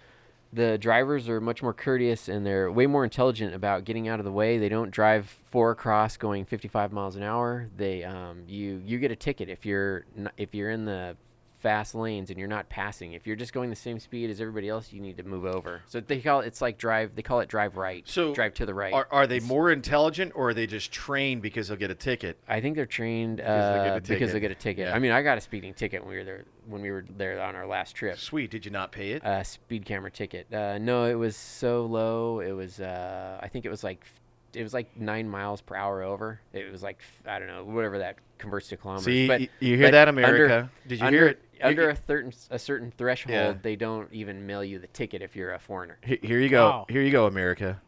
The 0.55 0.77
drivers 0.77 1.27
are 1.27 1.41
much 1.41 1.61
more 1.61 1.73
courteous 1.73 2.29
and 2.29 2.45
they're 2.45 2.71
way 2.71 2.87
more 2.87 3.03
intelligent 3.03 3.53
about 3.53 3.83
getting 3.83 4.07
out 4.07 4.19
of 4.19 4.25
the 4.25 4.31
way. 4.31 4.57
They 4.57 4.69
don't 4.69 4.89
drive 4.89 5.37
four 5.51 5.71
across 5.71 6.15
going 6.15 6.45
55 6.45 6.93
miles 6.93 7.17
an 7.17 7.23
hour. 7.23 7.69
They 7.75 8.05
um, 8.05 8.43
you 8.47 8.81
you 8.85 8.97
get 8.97 9.11
a 9.11 9.17
ticket 9.17 9.49
if 9.49 9.65
you're 9.65 10.05
if 10.37 10.55
you're 10.55 10.71
in 10.71 10.85
the 10.85 11.17
fast 11.65 11.95
lanes 11.95 12.29
and 12.29 12.37
you're 12.37 12.47
not 12.47 12.69
passing. 12.69 13.13
If 13.13 13.25
you're 13.25 13.35
just 13.35 13.51
going 13.51 13.71
the 13.71 13.75
same 13.75 13.99
speed 13.99 14.29
as 14.29 14.39
everybody 14.39 14.69
else, 14.69 14.93
you 14.93 15.01
need 15.01 15.17
to 15.17 15.23
move 15.23 15.45
over. 15.45 15.81
So 15.87 15.99
they 15.99 16.19
call 16.19 16.41
it, 16.41 16.45
it's 16.45 16.61
like 16.61 16.77
drive. 16.77 17.15
They 17.15 17.23
call 17.23 17.39
it 17.39 17.49
drive 17.49 17.75
right. 17.75 18.07
So 18.07 18.35
drive 18.35 18.53
to 18.55 18.67
the 18.67 18.73
right. 18.75 18.93
Are, 18.93 19.07
are 19.09 19.25
they 19.25 19.39
more 19.39 19.71
intelligent 19.71 20.33
or 20.35 20.49
are 20.49 20.53
they 20.53 20.67
just 20.67 20.91
trained 20.91 21.41
because 21.41 21.67
they'll 21.69 21.77
get 21.77 21.89
a 21.89 21.95
ticket? 21.95 22.37
I 22.47 22.61
think 22.61 22.75
they're 22.75 22.85
trained 22.85 23.37
Because 23.37 23.73
they 23.73 23.79
get 23.79 23.87
a 23.87 23.95
uh, 23.95 23.99
because 23.99 24.09
they 24.09 24.39
ticket. 24.39 24.41
get 24.41 24.51
a 24.51 24.55
ticket. 24.55 24.87
Yeah. 24.89 24.95
I 24.95 24.99
mean, 24.99 25.11
I 25.11 25.23
got 25.23 25.39
a 25.39 25.41
speeding 25.41 25.73
ticket 25.73 26.03
when 26.03 26.11
we 26.11 26.17
were 26.17 26.23
there 26.23 26.45
when 26.67 26.83
we 26.83 26.91
were 26.91 27.03
there 27.17 27.41
on 27.41 27.55
our 27.55 27.65
last 27.65 27.95
trip. 27.95 28.19
Sweet. 28.19 28.51
Did 28.51 28.63
you 28.63 28.69
not 28.69 28.91
pay 28.91 29.13
it? 29.13 29.25
uh, 29.25 29.41
speed 29.43 29.85
camera 29.85 30.11
ticket. 30.11 30.53
Uh, 30.53 30.77
no, 30.77 31.05
it 31.05 31.15
was 31.15 31.35
so 31.35 31.87
low. 31.87 32.41
It 32.41 32.51
was 32.51 32.79
uh, 32.79 33.39
I 33.41 33.47
think 33.47 33.65
it 33.65 33.69
was 33.69 33.83
like 33.83 34.05
it 34.53 34.61
was 34.61 34.73
like 34.75 34.95
nine 34.95 35.27
miles 35.27 35.61
per 35.61 35.75
hour 35.75 36.03
over. 36.03 36.39
It 36.53 36.71
was 36.71 36.83
like 36.83 36.99
I 37.25 37.39
don't 37.39 37.47
know 37.47 37.63
whatever 37.63 37.97
that 37.99 38.17
converts 38.37 38.67
to 38.69 38.77
kilometers. 38.77 39.05
See, 39.05 39.27
but 39.27 39.41
you 39.59 39.77
hear 39.77 39.91
that, 39.91 40.07
under- 40.07 40.21
America? 40.25 40.69
Did 40.87 40.99
you 40.99 41.05
under, 41.05 41.19
hear 41.19 41.27
it? 41.29 41.41
Under 41.61 41.89
a 41.89 41.97
certain 42.07 42.33
a 42.51 42.59
certain 42.59 42.91
threshold, 42.91 43.33
Yeah. 43.33 43.53
they 43.61 43.75
don't 43.75 44.11
even 44.11 44.45
mail 44.45 44.63
you 44.63 44.79
the 44.79 44.87
ticket 44.87 45.21
if 45.21 45.35
you're 45.35 45.53
a 45.53 45.59
foreigner. 45.59 45.97
He- 46.03 46.19
Here 46.21 46.39
you 46.39 46.49
go. 46.49 46.65
Wow. 46.69 46.85
Here 46.89 47.01
you 47.01 47.11
go, 47.11 47.25
America. 47.27 47.81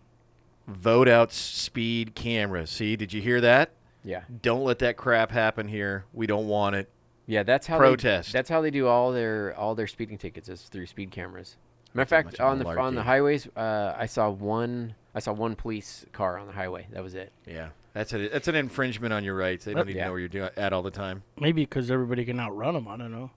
Vote 0.68 1.08
out 1.08 1.32
speed 1.32 2.14
cameras. 2.16 2.70
See, 2.70 2.96
did 2.96 3.14
you 3.14 3.22
hear 3.22 3.40
that? 3.42 3.72
Yeah, 4.04 4.22
Don't 4.42 4.64
let 4.64 4.80
that 4.80 4.96
crap 4.96 5.32
happen 5.32 5.68
here. 5.68 6.06
We 6.14 6.28
don't 6.28 6.48
want 6.48 6.76
it. 6.76 6.90
yeah. 7.26 7.44
That's 7.44 7.68
how 7.68 7.78
Protest. 7.78 8.32
They, 8.32 8.38
that's 8.40 8.50
how 8.50 8.62
they 8.62 8.72
do 8.72 8.88
all 8.88 9.12
their 9.12 9.54
all 9.58 9.76
their 9.76 9.88
speeding 9.88 10.18
tickets 10.18 10.48
is 10.50 10.62
through 10.64 10.86
speed 10.86 11.12
cameras. 11.12 11.58
Matter 11.94 12.04
of 12.04 12.10
That's 12.10 12.38
fact, 12.38 12.40
of 12.40 12.46
on 12.48 12.60
the 12.60 12.66
on 12.80 12.96
the 12.96 13.02
malarkey. 13.02 13.06
highways, 13.06 13.48
uh, 13.58 13.96
I 13.98 14.06
saw 14.06 14.30
one 14.30 14.96
I 15.16 15.20
saw 15.20 15.34
one 15.34 15.56
police 15.56 16.06
car 16.14 16.38
on 16.38 16.48
the 16.48 16.54
highway. 16.54 16.88
That 16.92 17.04
was 17.04 17.16
it. 17.16 17.32
Yeah, 17.46 17.70
that's 17.94 18.14
a 18.14 18.30
that's 18.30 18.48
an 18.48 18.56
infringement 18.56 19.14
on 19.14 19.24
your 19.26 19.36
rights. 19.36 19.66
They 19.66 19.74
don't 19.74 19.90
even 19.90 19.98
Yeah. 19.98 20.06
know 20.06 20.12
where 20.12 20.20
you're 20.20 20.30
doing 20.30 20.50
at 20.56 20.72
all 20.74 20.84
the 20.84 20.92
time. 20.92 21.24
Maybe 21.40 21.64
because 21.64 21.90
everybody 21.92 22.24
can 22.24 22.40
outrun 22.40 22.76
them. 22.76 22.88
I 22.88 22.96
don't 22.98 23.12
know. 23.12 23.32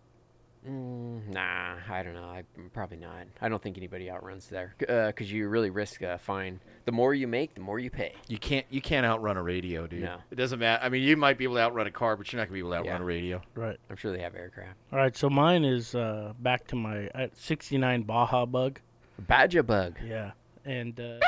Mm, 0.68 1.32
nah, 1.32 1.76
I 1.88 2.02
don't 2.02 2.12
know. 2.12 2.24
I 2.24 2.42
probably 2.74 2.98
not. 2.98 3.24
I 3.40 3.48
don't 3.48 3.62
think 3.62 3.78
anybody 3.78 4.10
outruns 4.10 4.46
there 4.48 4.74
because 4.78 5.32
you 5.32 5.48
really 5.48 5.70
risk 5.70 6.02
a 6.02 6.18
fine. 6.18 6.60
The 6.84 6.92
more 6.92 7.14
you 7.14 7.26
make, 7.26 7.54
the 7.54 7.62
more 7.62 7.78
you 7.78 7.88
pay. 7.90 8.12
You 8.28 8.36
can't 8.36 8.66
you 8.68 8.82
can't 8.82 9.06
outrun 9.06 9.38
a 9.38 9.42
radio, 9.42 9.86
dude. 9.86 10.02
No. 10.02 10.18
It 10.30 10.34
doesn't 10.34 10.58
matter. 10.58 10.84
I 10.84 10.90
mean, 10.90 11.02
you 11.02 11.16
might 11.16 11.38
be 11.38 11.44
able 11.44 11.54
to 11.54 11.62
outrun 11.62 11.86
a 11.86 11.90
car, 11.90 12.14
but 12.14 12.30
you're 12.30 12.40
not 12.42 12.48
gonna 12.48 12.54
be 12.54 12.58
able 12.58 12.72
to 12.72 12.76
outrun 12.76 12.96
Yeah. 12.98 13.02
a 13.02 13.06
radio. 13.06 13.42
Right. 13.54 13.78
I'm 13.88 13.96
sure 13.96 14.12
they 14.12 14.20
have 14.22 14.34
aircraft. 14.34 14.76
All 14.92 14.98
right. 14.98 15.16
So 15.16 15.30
mine 15.30 15.64
is 15.64 15.94
uh, 15.94 16.34
back 16.40 16.66
to 16.68 16.76
my 16.76 17.08
uh, 17.14 17.28
69 17.32 18.02
Baja 18.02 18.44
Bug. 18.44 18.80
Badger 19.18 19.62
bug. 19.62 19.96
Yeah. 20.06 20.32
And 20.66 21.00
uh, 21.00 21.20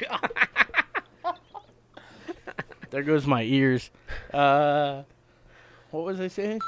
there 2.90 3.02
goes 3.02 3.26
my 3.26 3.42
ears. 3.42 3.90
Uh, 4.32 5.02
what 5.90 6.04
was 6.04 6.20
I 6.20 6.28
saying? 6.28 6.60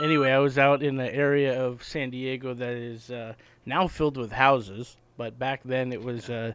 Anyway, 0.00 0.30
I 0.30 0.38
was 0.38 0.58
out 0.58 0.82
in 0.82 0.96
the 0.96 1.12
area 1.12 1.62
of 1.62 1.84
San 1.84 2.10
Diego 2.10 2.54
that 2.54 2.72
is 2.72 3.10
uh, 3.10 3.34
now 3.66 3.86
filled 3.86 4.16
with 4.16 4.32
houses, 4.32 4.96
but 5.16 5.38
back 5.38 5.60
then 5.64 5.92
it 5.92 6.02
was 6.02 6.30
uh, 6.30 6.52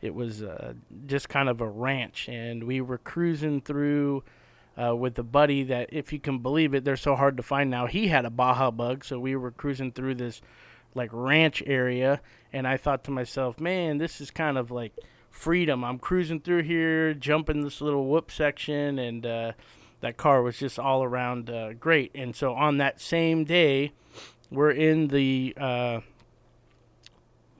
it 0.00 0.14
was 0.14 0.42
uh, 0.42 0.72
just 1.06 1.28
kind 1.28 1.48
of 1.48 1.60
a 1.60 1.68
ranch, 1.68 2.28
and 2.28 2.64
we 2.64 2.80
were 2.80 2.98
cruising 2.98 3.60
through. 3.60 4.22
Uh, 4.78 4.94
with 4.94 5.18
a 5.18 5.22
buddy 5.22 5.62
that, 5.62 5.88
if 5.90 6.12
you 6.12 6.20
can 6.20 6.40
believe 6.40 6.74
it, 6.74 6.84
they're 6.84 6.98
so 6.98 7.16
hard 7.16 7.38
to 7.38 7.42
find 7.42 7.70
now. 7.70 7.86
He 7.86 8.08
had 8.08 8.26
a 8.26 8.30
Baja 8.30 8.70
Bug, 8.70 9.06
so 9.06 9.18
we 9.18 9.34
were 9.34 9.50
cruising 9.50 9.90
through 9.90 10.16
this 10.16 10.42
like 10.94 11.08
ranch 11.14 11.62
area 11.64 12.20
and 12.56 12.66
I 12.66 12.78
thought 12.78 13.04
to 13.04 13.10
myself, 13.10 13.60
man, 13.60 13.98
this 13.98 14.20
is 14.20 14.30
kind 14.30 14.56
of 14.56 14.70
like 14.70 14.92
freedom. 15.30 15.84
I'm 15.84 15.98
cruising 15.98 16.40
through 16.40 16.62
here, 16.62 17.12
jumping 17.12 17.60
this 17.60 17.82
little 17.82 18.06
whoop 18.06 18.30
section, 18.30 18.98
and 18.98 19.26
uh, 19.26 19.52
that 20.00 20.16
car 20.16 20.42
was 20.42 20.58
just 20.58 20.78
all 20.78 21.02
around 21.02 21.50
uh, 21.50 21.72
great. 21.74 22.10
And 22.14 22.34
so 22.34 22.54
on 22.54 22.78
that 22.78 23.00
same 23.00 23.44
day, 23.44 23.92
we're 24.50 24.70
in 24.70 25.08
the 25.08 25.54
uh, 25.56 26.00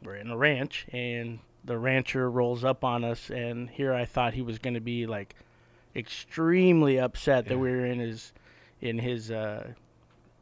we're 0.02 0.16
in 0.16 0.30
a 0.30 0.36
ranch, 0.36 0.86
and 0.92 1.40
the 1.64 1.78
rancher 1.78 2.30
rolls 2.30 2.64
up 2.64 2.84
on 2.84 3.04
us, 3.04 3.30
and 3.30 3.68
here 3.70 3.92
I 3.92 4.04
thought 4.04 4.34
he 4.34 4.42
was 4.42 4.58
going 4.58 4.74
to 4.74 4.80
be 4.80 5.06
like 5.06 5.34
extremely 5.94 7.00
upset 7.00 7.46
that 7.46 7.58
we 7.58 7.70
were 7.70 7.86
in 7.86 7.98
his 7.98 8.32
in 8.80 8.98
his 8.98 9.30
uh, 9.30 9.72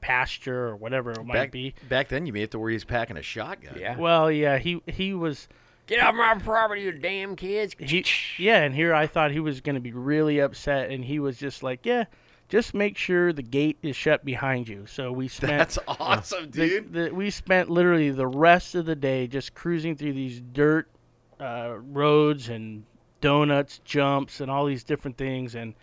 pasture 0.01 0.69
or 0.69 0.77
whatever 0.77 1.13
it 1.13 1.25
might 1.25 1.51
be. 1.51 1.75
back 1.89 2.09
then, 2.09 2.27
you 2.27 2.33
may 2.33 2.41
have 2.41 2.51
to 2.51 2.59
worry 2.59 2.73
he's 2.73 2.85
packing 2.85 3.17
a 3.17 3.23
shotgun. 3.23 3.79
Yeah. 3.79 3.97
Well, 3.97 4.31
yeah, 4.31 4.59
he 4.59 4.83
he 4.87 5.15
was 5.15 5.49
Get 5.87 6.01
off 6.01 6.15
my 6.15 6.35
property, 6.39 6.83
you 6.83 6.93
damn 6.93 7.37
kids. 7.37 7.75
he 7.79 8.05
yeah, 8.39 8.63
and 8.63 8.75
here 8.75 8.95
I 8.95 9.07
thought 9.07 9.31
he 9.33 9.41
was 9.41 9.61
going 9.61 9.75
to 9.75 9.81
be 9.81 9.93
really 9.93 10.39
upset, 10.39 10.91
and 10.91 11.05
he 11.05 11.19
was 11.19 11.37
just 11.37 11.63
like, 11.63 11.85
yeah, 11.85 12.05
just 12.49 12.73
make 12.73 12.97
sure 12.97 13.33
the 13.33 13.43
gate 13.43 13.77
is 13.83 13.95
shut 13.95 14.25
behind 14.25 14.67
you. 14.69 14.87
So 14.87 15.13
we 15.13 15.29
spent 15.29 15.59
That's 15.59 15.79
awesome, 15.89 16.51
the, 16.51 16.69
dude. 16.69 16.93
the, 16.93 17.11
we 17.11 17.31
spent 17.31 17.69
literally 17.69 18.11
the 18.11 18.27
rest 18.27 18.75
of 18.75 18.87
the 18.87 18.97
day 18.97 19.27
just 19.27 19.55
cruising 19.55 19.95
through 19.97 20.15
these 20.15 20.41
dirt 20.41 20.89
uh, 21.39 21.75
roads 21.79 22.49
and 22.49 22.85
donuts, 23.21 23.81
jumps, 23.85 24.41
and 24.41 24.51
all 24.51 24.67
these 24.67 24.85
different 24.85 25.17
things, 25.17 25.55
and. 25.55 25.75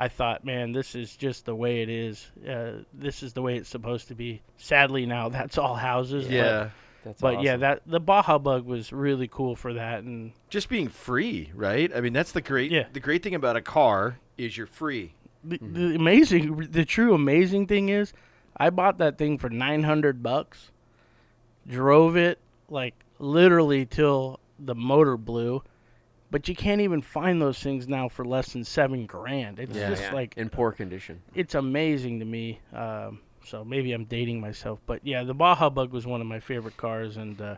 I 0.00 0.06
thought, 0.06 0.44
man, 0.44 0.70
this 0.70 0.94
is 0.94 1.16
just 1.16 1.44
the 1.44 1.56
way 1.56 1.82
it 1.82 1.88
is. 1.88 2.30
Uh, 2.48 2.84
this 2.94 3.24
is 3.24 3.32
the 3.32 3.42
way 3.42 3.56
it's 3.56 3.68
supposed 3.68 4.06
to 4.06 4.14
be. 4.14 4.42
Sadly, 4.56 5.06
now 5.06 5.28
that's 5.28 5.58
all 5.58 5.74
houses. 5.74 6.26
but- 6.26 6.32
yeah. 6.32 6.70
That's 7.08 7.20
but 7.22 7.42
yeah, 7.42 7.56
that 7.56 7.82
the 7.86 8.00
Baja 8.00 8.38
Bug 8.38 8.66
was 8.66 8.92
really 8.92 9.28
cool 9.28 9.56
for 9.56 9.72
that, 9.74 10.04
and 10.04 10.32
Just 10.50 10.68
being 10.68 10.88
free, 10.88 11.50
right? 11.54 11.90
I 11.94 12.00
mean, 12.02 12.12
that's 12.12 12.32
the 12.32 12.40
great 12.42 12.70
Yeah. 12.70 12.84
the 12.92 13.00
great 13.00 13.22
thing 13.22 13.34
about 13.34 13.56
a 13.56 13.62
car 13.62 14.18
is 14.36 14.56
you're 14.56 14.66
free. 14.66 15.14
the, 15.44 15.58
Mm-hmm. 15.58 15.72
the 15.74 15.94
amazing, 15.94 16.56
the 16.70 16.84
true 16.84 17.14
amazing 17.14 17.66
thing 17.66 17.88
is, 17.88 18.12
I 18.56 18.70
bought 18.70 18.98
that 18.98 19.16
thing 19.18 19.38
for 19.38 19.48
nine 19.48 19.84
hundred 19.84 20.22
bucks, 20.22 20.70
drove 21.66 22.16
it 22.16 22.38
like 22.68 22.94
literally 23.18 23.86
till 23.86 24.38
the 24.58 24.74
motor 24.74 25.16
blew, 25.16 25.62
but 26.30 26.48
you 26.48 26.54
can't 26.54 26.80
even 26.80 27.00
find 27.00 27.40
those 27.40 27.58
things 27.62 27.88
now 27.88 28.08
for 28.08 28.24
less 28.24 28.52
than 28.52 28.64
seven 28.64 29.06
grand. 29.06 29.58
It's 29.58 29.76
Yeah. 29.76 29.88
just 29.88 30.02
Yeah, 30.02 30.12
like 30.12 30.36
in 30.36 30.50
poor 30.50 30.72
condition. 30.72 31.22
it's 31.34 31.54
amazing 31.54 32.18
to 32.18 32.24
me. 32.26 32.60
Um, 32.74 33.20
so 33.48 33.64
maybe 33.64 33.92
I'm 33.92 34.04
dating 34.04 34.40
myself, 34.40 34.78
but 34.86 35.00
yeah, 35.04 35.22
the 35.24 35.34
Baja 35.34 35.70
Bug 35.70 35.92
was 35.92 36.06
one 36.06 36.20
of 36.20 36.26
my 36.26 36.40
favorite 36.40 36.76
cars, 36.76 37.16
and 37.16 37.40
uh, 37.40 37.56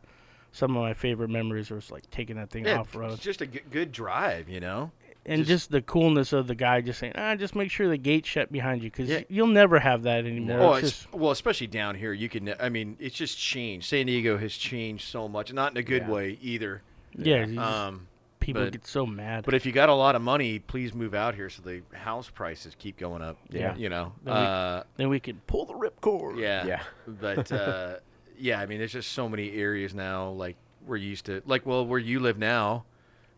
some 0.52 0.76
of 0.76 0.82
my 0.82 0.94
favorite 0.94 1.30
memories 1.30 1.70
was 1.70 1.90
like 1.90 2.08
taking 2.10 2.36
that 2.36 2.50
thing 2.50 2.64
Yeah, 2.66 2.80
off 2.80 2.94
road. 2.94 3.12
it's 3.12 3.22
just 3.22 3.40
a 3.40 3.46
g- 3.46 3.60
good 3.70 3.92
drive, 3.92 4.48
you 4.48 4.60
know. 4.60 4.90
and 5.26 5.40
Just- 5.40 5.48
just, 5.48 5.70
the 5.70 5.82
coolness 5.82 6.32
of 6.32 6.46
the 6.46 6.54
guy 6.54 6.80
just 6.80 6.98
saying, 6.98 7.12
ah, 7.16 7.34
just 7.34 7.54
make 7.54 7.70
sure 7.70 7.88
the 7.88 7.98
gate's 7.98 8.28
shut 8.28 8.50
behind 8.50 8.82
you 8.82 8.90
because 8.90 9.08
Yeah. 9.10 9.20
you'll 9.28 9.46
never 9.48 9.78
have 9.80 10.02
that 10.04 10.24
anymore. 10.24 10.60
Oh, 10.60 10.72
it's 10.74 10.90
just, 10.92 11.12
well, 11.12 11.30
especially 11.30 11.66
down 11.66 11.94
here, 11.94 12.12
you 12.14 12.28
can. 12.30 12.54
I 12.58 12.68
mean, 12.70 12.96
it's 12.98 13.16
just 13.16 13.38
changed. 13.38 13.86
San 13.88 14.06
Diego 14.06 14.38
has 14.38 14.54
changed 14.56 15.06
so 15.06 15.28
much, 15.28 15.52
not 15.52 15.72
in 15.72 15.76
a 15.76 15.82
good 15.82 16.02
Yeah. 16.02 16.10
way 16.10 16.38
either. 16.40 16.82
yeah, 17.18 17.42
Um, 17.42 18.06
people 18.40 18.62
but- 18.64 18.72
get 18.72 18.86
so 18.86 19.06
mad. 19.06 19.44
but 19.44 19.54
if 19.54 19.64
you 19.66 19.72
got 19.72 19.88
a 19.88 19.94
lot 19.94 20.16
of 20.16 20.22
money, 20.22 20.58
please 20.58 20.92
move 20.94 21.14
out 21.14 21.34
here 21.34 21.48
so 21.50 21.62
the 21.62 21.82
house 21.92 22.28
prices 22.30 22.74
keep 22.78 22.96
going 22.98 23.22
up. 23.22 23.36
Yeah. 23.50 23.76
you 23.76 23.88
know. 23.88 24.12
Then 24.24 24.34
we- 24.34 24.40
Uh, 24.40 24.82
then 24.96 25.08
we 25.08 25.20
could 25.20 25.46
pull 25.46 25.66
the 25.66 25.74
ripcord. 25.74 26.38
yeah, 26.38 26.64
Yeah. 26.66 26.82
But 27.06 27.52
uh, 27.52 27.96
yeah, 28.38 28.58
I 28.60 28.66
mean, 28.66 28.78
there's 28.78 28.92
just 28.92 29.12
so 29.12 29.28
many 29.28 29.52
areas 29.52 29.94
now. 29.94 30.30
Like 30.30 30.56
we're 30.86 30.96
used 30.96 31.26
to, 31.26 31.42
like, 31.46 31.66
well, 31.66 31.86
where 31.86 31.98
you 31.98 32.18
live 32.20 32.38
now, 32.38 32.84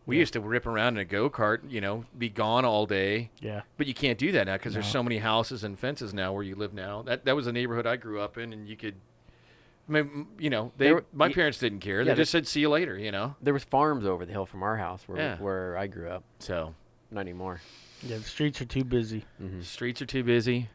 we 0.05 0.15
Yeah. 0.15 0.21
used 0.21 0.33
to 0.33 0.41
rip 0.41 0.65
around 0.65 0.93
in 0.95 0.99
a 0.99 1.05
go 1.05 1.29
kart. 1.29 1.59
You 1.69 1.81
know, 1.81 2.05
be 2.17 2.29
gone 2.29 2.65
all 2.65 2.85
day. 2.85 3.29
yeah, 3.41 3.61
But 3.77 3.87
you 3.87 3.93
can't 3.93 4.17
do 4.17 4.31
that 4.33 4.47
now 4.47 4.53
because 4.53 4.73
there's 4.73 4.87
so 4.87 5.03
many 5.03 5.17
houses 5.19 5.63
and 5.63 5.77
fences 5.77 6.13
now 6.13 6.31
where 6.33 6.43
you 6.43 6.55
live 6.55 6.73
now. 6.73 7.01
That 7.03 7.25
that 7.25 7.35
was 7.35 7.47
a 7.47 7.51
neighborhood 7.51 7.85
I 7.85 7.95
grew 7.97 8.19
up 8.21 8.37
in, 8.37 8.51
and 8.53 8.67
you 8.67 8.75
could, 8.77 8.95
I 9.89 9.91
mean, 9.91 10.27
you 10.39 10.49
know, 10.49 10.71
they 10.77 10.93
were- 10.93 11.05
my 11.13 11.27
y- 11.27 11.33
parents 11.33 11.57
didn't 11.59 11.79
care. 11.79 12.01
yeah, 12.01 12.13
they 12.13 12.15
just 12.21 12.31
said 12.31 12.47
see 12.47 12.61
you 12.61 12.69
later, 12.69 12.97
you 12.97 13.11
know. 13.11 13.35
There 13.41 13.53
was 13.53 13.63
farms 13.65 14.05
over 14.05 14.25
the 14.25 14.31
hill 14.31 14.45
from 14.45 14.63
our 14.63 14.77
house 14.77 15.03
where 15.07 15.17
Yeah. 15.17 15.37
where 15.39 15.77
I 15.77 15.87
grew 15.87 16.09
up. 16.09 16.23
So 16.39 16.73
Not 17.11 17.21
anymore. 17.21 17.59
yeah. 18.01 18.17
The 18.17 18.23
streets 18.23 18.61
are 18.61 18.65
too 18.65 18.83
busy. 18.85 19.25
Mm-hmm. 19.41 19.61
streets 19.61 20.01
are 20.01 20.05
too 20.05 20.23
busy, 20.23 20.69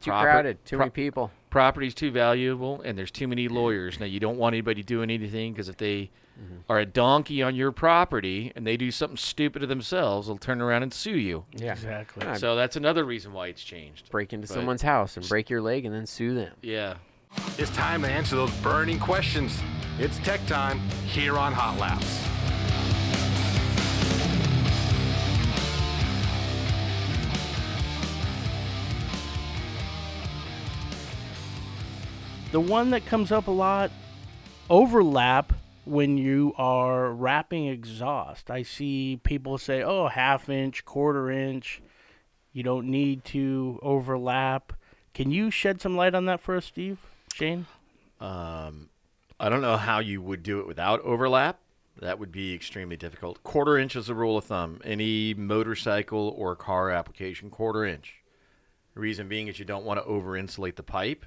Too 0.00 0.10
Proper- 0.10 0.30
crowded. 0.30 0.64
Too 0.64 0.76
pro- 0.76 0.86
many 0.86 0.90
people. 0.90 1.30
property's 1.50 1.94
too 1.94 2.10
valuable, 2.10 2.80
and 2.82 2.98
there's 2.98 3.10
too 3.12 3.28
many 3.28 3.46
lawyers. 3.46 4.00
Now 4.00 4.06
you 4.06 4.18
don't 4.18 4.36
want 4.36 4.54
anybody 4.54 4.82
doing 4.82 5.10
anything 5.10 5.52
because 5.52 5.68
if 5.68 5.76
they 5.76 6.10
mm-hmm. 6.40 6.56
are 6.68 6.80
a 6.80 6.86
donkey 6.86 7.40
on 7.42 7.54
your 7.54 7.70
property 7.70 8.52
and 8.56 8.66
they 8.66 8.76
do 8.76 8.90
something 8.90 9.16
stupid 9.16 9.60
to 9.60 9.66
themselves, 9.66 10.26
they'll 10.26 10.38
turn 10.38 10.60
around 10.60 10.82
and 10.82 10.92
sue 10.92 11.16
you. 11.18 11.44
Yeah. 11.52 11.70
Exactly. 11.72 12.24
Yeah. 12.26 12.34
So 12.34 12.56
that's 12.56 12.74
another 12.74 13.04
reason 13.04 13.32
why 13.32 13.46
it's 13.48 13.62
changed. 13.62 14.10
Break 14.10 14.32
into 14.32 14.48
But- 14.48 14.54
someone's 14.54 14.82
house 14.82 15.16
and 15.16 15.28
break 15.28 15.48
your 15.50 15.60
leg 15.60 15.84
and 15.84 15.94
then 15.94 16.06
sue 16.06 16.34
them. 16.34 16.54
Yeah. 16.62 16.94
It's 17.58 17.70
time 17.70 18.02
to 18.02 18.08
answer 18.08 18.36
those 18.36 18.50
burning 18.60 18.98
questions. 18.98 19.60
It's 19.98 20.18
tech 20.18 20.44
time 20.46 20.80
here 21.06 21.36
on 21.36 21.52
Hot 21.52 21.78
Laps. 21.78 22.20
The 32.52 32.60
one 32.60 32.90
that 32.90 33.06
comes 33.06 33.32
up 33.32 33.46
a 33.46 33.50
lot, 33.50 33.90
overlap 34.68 35.54
when 35.84 36.18
you 36.18 36.54
are 36.58 37.10
wrapping 37.10 37.66
exhaust. 37.66 38.50
I 38.50 38.62
see 38.62 39.20
people 39.22 39.56
say, 39.56 39.82
"Oh, 39.82 40.08
half 40.08 40.48
inch, 40.48 40.84
quarter 40.84 41.30
inch." 41.30 41.80
You 42.52 42.62
don't 42.62 42.88
need 42.88 43.24
to 43.26 43.78
overlap. 43.82 44.74
Can 45.14 45.30
you 45.30 45.50
shed 45.50 45.80
some 45.80 45.96
light 45.96 46.14
on 46.14 46.26
that 46.26 46.40
for 46.40 46.56
us, 46.56 46.66
Steve? 46.66 46.98
Shane? 47.32 47.66
Um, 48.20 48.88
I 49.40 49.48
don't 49.48 49.62
know 49.62 49.76
how 49.76 49.98
you 49.98 50.22
would 50.22 50.42
do 50.42 50.60
it 50.60 50.66
without 50.66 51.00
overlap. 51.00 51.58
That 52.00 52.18
would 52.18 52.32
be 52.32 52.54
extremely 52.54 52.96
difficult. 52.96 53.42
Quarter 53.42 53.78
inch 53.78 53.96
is 53.96 54.08
a 54.08 54.14
rule 54.14 54.38
of 54.38 54.44
thumb. 54.44 54.80
Any 54.84 55.34
motorcycle 55.34 56.34
or 56.36 56.56
car 56.56 56.90
application, 56.90 57.50
quarter 57.50 57.84
inch. 57.84 58.22
The 58.94 59.00
reason 59.00 59.28
being 59.28 59.48
is 59.48 59.58
you 59.58 59.64
don't 59.64 59.84
want 59.84 60.00
to 60.00 60.04
over 60.04 60.36
insulate 60.36 60.76
the 60.76 60.82
pipe. 60.82 61.26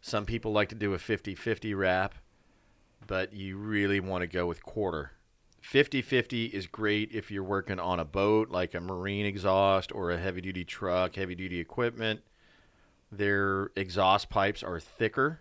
Some 0.00 0.26
people 0.26 0.52
like 0.52 0.68
to 0.70 0.74
do 0.74 0.94
a 0.94 0.98
50 0.98 1.34
50 1.34 1.74
wrap, 1.74 2.14
but 3.06 3.32
you 3.32 3.56
really 3.56 4.00
want 4.00 4.22
to 4.22 4.26
go 4.26 4.46
with 4.46 4.62
quarter. 4.62 5.12
50-50 5.62 6.50
is 6.50 6.66
great 6.66 7.12
if 7.12 7.30
you're 7.30 7.44
working 7.44 7.78
on 7.78 8.00
a 8.00 8.04
boat 8.04 8.50
like 8.50 8.74
a 8.74 8.80
marine 8.80 9.26
exhaust 9.26 9.92
or 9.92 10.10
a 10.10 10.18
heavy 10.18 10.40
duty 10.40 10.64
truck, 10.64 11.16
heavy 11.16 11.34
duty 11.34 11.60
equipment. 11.60 12.20
Their 13.12 13.70
exhaust 13.76 14.30
pipes 14.30 14.62
are 14.62 14.78
thicker 14.78 15.40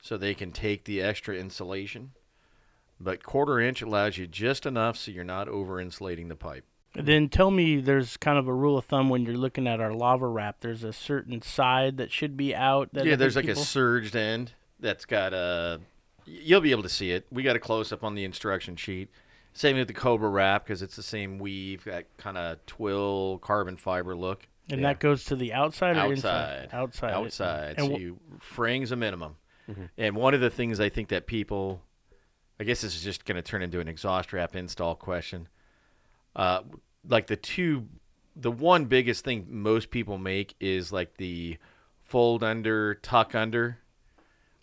so 0.00 0.16
they 0.16 0.34
can 0.34 0.52
take 0.52 0.84
the 0.84 1.02
extra 1.02 1.34
insulation. 1.34 2.12
But 3.00 3.22
quarter 3.22 3.60
inch 3.60 3.82
allows 3.82 4.16
you 4.16 4.26
just 4.26 4.66
enough 4.66 4.96
so 4.96 5.10
you're 5.10 5.24
not 5.24 5.48
over 5.48 5.80
insulating 5.80 6.28
the 6.28 6.36
pipe. 6.36 6.64
Then 6.94 7.28
tell 7.28 7.50
me 7.50 7.80
there's 7.80 8.16
kind 8.16 8.38
of 8.38 8.46
a 8.46 8.54
rule 8.54 8.78
of 8.78 8.84
thumb 8.84 9.08
when 9.08 9.24
you're 9.24 9.36
looking 9.36 9.66
at 9.66 9.80
our 9.80 9.92
lava 9.92 10.28
wrap. 10.28 10.60
There's 10.60 10.84
a 10.84 10.92
certain 10.92 11.42
side 11.42 11.96
that 11.96 12.12
should 12.12 12.36
be 12.36 12.54
out. 12.54 12.90
That 12.92 13.04
yeah, 13.04 13.16
there's 13.16 13.34
like 13.34 13.48
a 13.48 13.56
surged 13.56 14.14
end 14.14 14.52
that's 14.78 15.04
got 15.04 15.34
a. 15.34 15.80
You'll 16.24 16.60
be 16.60 16.70
able 16.70 16.84
to 16.84 16.88
see 16.88 17.10
it. 17.10 17.26
We 17.32 17.42
got 17.42 17.56
a 17.56 17.60
close 17.60 17.92
up 17.92 18.04
on 18.04 18.14
the 18.14 18.24
instruction 18.24 18.76
sheet. 18.76 19.10
Same 19.52 19.76
with 19.76 19.88
the 19.88 19.94
Cobra 19.94 20.28
wrap 20.28 20.64
because 20.64 20.82
it's 20.82 20.96
the 20.96 21.02
same 21.02 21.38
weave, 21.38 21.84
that 21.84 22.06
kind 22.16 22.38
of 22.38 22.64
twill 22.66 23.38
carbon 23.38 23.76
fiber 23.76 24.14
look. 24.16 24.46
And 24.70 24.80
yeah. 24.80 24.88
that 24.88 25.00
goes 25.00 25.24
to 25.26 25.36
the 25.36 25.52
outside 25.52 25.96
or 25.96 26.12
inside? 26.12 26.68
Outside. 26.72 26.74
Outside. 26.74 27.12
Outside. 27.12 27.74
And 27.78 27.88
so 27.88 27.96
wh- 27.96 28.00
you 28.00 28.20
fraying's 28.40 28.92
a 28.92 28.96
minimum. 28.96 29.36
Mhm. 29.68 29.88
And 29.96 30.16
one 30.16 30.34
of 30.34 30.40
the 30.40 30.50
things 30.50 30.80
I 30.80 30.88
think 30.88 31.08
that 31.08 31.26
people, 31.26 31.82
I 32.60 32.64
guess 32.64 32.82
this 32.82 32.94
is 32.94 33.02
just 33.02 33.24
going 33.24 33.36
to 33.36 33.42
turn 33.42 33.62
into 33.62 33.80
an 33.80 33.88
exhaust 33.88 34.32
wrap 34.32 34.54
install 34.54 34.94
question. 34.94 35.48
Uh, 36.36 36.62
like 37.08 37.26
the 37.26 37.36
two, 37.36 37.88
the 38.36 38.50
one 38.50 38.86
biggest 38.86 39.24
thing 39.24 39.46
most 39.48 39.90
people 39.90 40.18
make 40.18 40.54
is 40.60 40.92
like 40.92 41.16
the 41.16 41.58
fold 42.02 42.42
under, 42.42 42.94
tuck 42.94 43.34
under. 43.34 43.78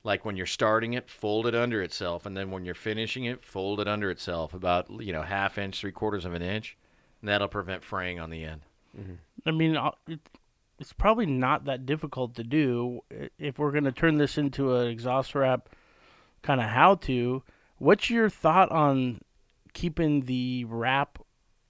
Like 0.04 0.26
when 0.26 0.36
you're 0.36 0.48
starting 0.48 0.94
it, 0.94 1.10
fold 1.10 1.46
it 1.46 1.54
under 1.54 1.82
itself, 1.84 2.26
and 2.26 2.36
then 2.36 2.50
when 2.50 2.66
you're 2.66 2.74
finishing 2.74 3.26
it, 3.26 3.44
fold 3.44 3.80
it 3.80 3.88
under 3.88 4.10
itself, 4.10 4.56
about 4.56 4.90
you 5.00 5.14
know 5.14 5.22
half 5.22 5.60
inch, 5.60 5.80
three 5.80 5.92
quarters 5.92 6.26
of 6.26 6.34
an 6.34 6.42
inch, 6.42 6.76
and 7.22 7.30
that'll 7.30 7.48
prevent 7.48 7.84
fraying 7.84 8.20
on 8.20 8.32
the 8.32 8.44
end. 8.44 8.62
I 9.46 9.52
mean, 9.52 9.78
it's 10.80 10.94
probably 10.94 11.26
not 11.26 11.66
that 11.66 11.86
difficult 11.86 12.36
to 12.36 12.44
do. 12.44 13.02
If 13.40 13.60
we're 13.60 13.72
going 13.72 13.84
to 13.86 13.92
turn 13.92 14.18
this 14.18 14.38
into 14.38 14.76
an 14.76 14.88
exhaust 14.88 15.36
wrap 15.36 15.70
kind 16.42 16.60
of 16.60 16.68
how 16.68 16.96
to, 16.96 17.44
what's 17.78 18.10
your 18.10 18.30
thought 18.30 18.72
on 18.72 19.22
keeping 19.74 20.22
the 20.26 20.66
wrap 20.66 21.20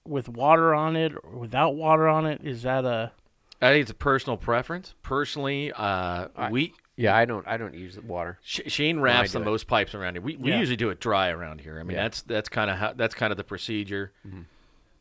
with 0.06 0.28
water 0.28 0.74
on 0.74 0.96
it 0.96 1.12
or 1.22 1.38
without 1.38 1.74
water 1.76 2.08
on 2.08 2.26
it? 2.26 2.40
Is 2.44 2.62
that 2.62 2.84
a. 2.84 3.12
I 3.60 3.70
think 3.70 3.82
it's 3.82 3.90
a 3.92 3.94
personal 3.94 4.36
preference. 4.36 4.94
Personally, 5.02 5.70
uh, 5.72 6.28
I- 6.36 6.50
we 6.50 6.74
Yeah, 6.96 7.14
I 7.16 7.24
don't 7.26 7.46
I 7.46 7.56
don't 7.58 7.74
use 7.74 7.98
water. 8.00 8.38
Sh- 8.42 8.60
Shane 8.66 8.98
wraps 8.98 9.30
do 9.32 9.38
the 9.38 9.42
it. 9.42 9.46
most 9.46 9.66
pipes 9.68 9.94
around 9.94 10.14
here. 10.14 10.22
We, 10.22 10.36
we 10.36 10.50
Yeah. 10.50 10.58
usually 10.58 10.76
do 10.76 10.90
it 10.90 10.98
dry 11.00 11.28
around 11.28 11.60
here. 11.60 11.78
I 11.78 11.84
mean, 11.84 11.96
Yeah. 11.96 12.02
that's 12.04 12.22
that's 12.22 12.48
kind 12.48 12.70
of 12.70 12.76
how 12.78 12.92
that's 12.94 13.14
kind 13.14 13.30
of 13.30 13.36
the 13.36 13.44
procedure. 13.44 14.12
Mm-hmm. 14.26 14.40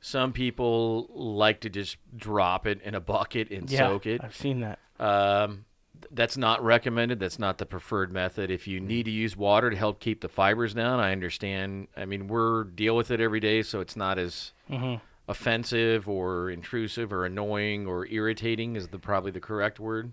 Some 0.02 0.34
people 0.34 1.08
like 1.14 1.62
to 1.62 1.70
just 1.70 1.98
drop 2.16 2.66
it 2.66 2.82
in 2.82 2.96
a 2.96 3.00
bucket 3.00 3.52
and 3.52 3.70
Yeah, 3.70 3.88
soak 3.88 4.08
it. 4.08 4.22
I've 4.24 4.36
seen 4.36 4.62
that. 4.62 4.80
Um, 5.00 5.66
that's 6.10 6.36
not 6.38 6.64
recommended. 6.64 7.20
That's 7.20 7.38
not 7.38 7.60
the 7.60 7.68
preferred 7.68 8.12
method. 8.12 8.50
If 8.50 8.68
you 8.68 8.80
need 8.80 9.04
to 9.06 9.12
use 9.12 9.38
water 9.38 9.70
to 9.70 9.76
help 9.76 10.00
keep 10.00 10.22
the 10.22 10.28
fibers 10.30 10.74
down, 10.74 11.00
I 11.00 11.12
understand. 11.12 11.88
I 11.96 12.06
mean, 12.06 12.28
we're 12.28 12.64
deal 12.64 12.96
with 12.96 13.12
it 13.12 13.22
every 13.22 13.40
day, 13.40 13.62
so 13.62 13.80
it's 13.80 13.96
not 13.96 14.18
as 14.18 14.52
hmm 14.68 14.96
offensive 15.28 16.10
or 16.10 16.50
intrusive 16.50 17.14
or 17.14 17.26
annoying 17.26 17.88
or 17.88 18.06
irritating 18.08 18.76
is 18.76 18.90
the 18.90 19.00
probably 19.00 19.32
the 19.32 19.40
correct 19.40 19.80
word 19.80 20.12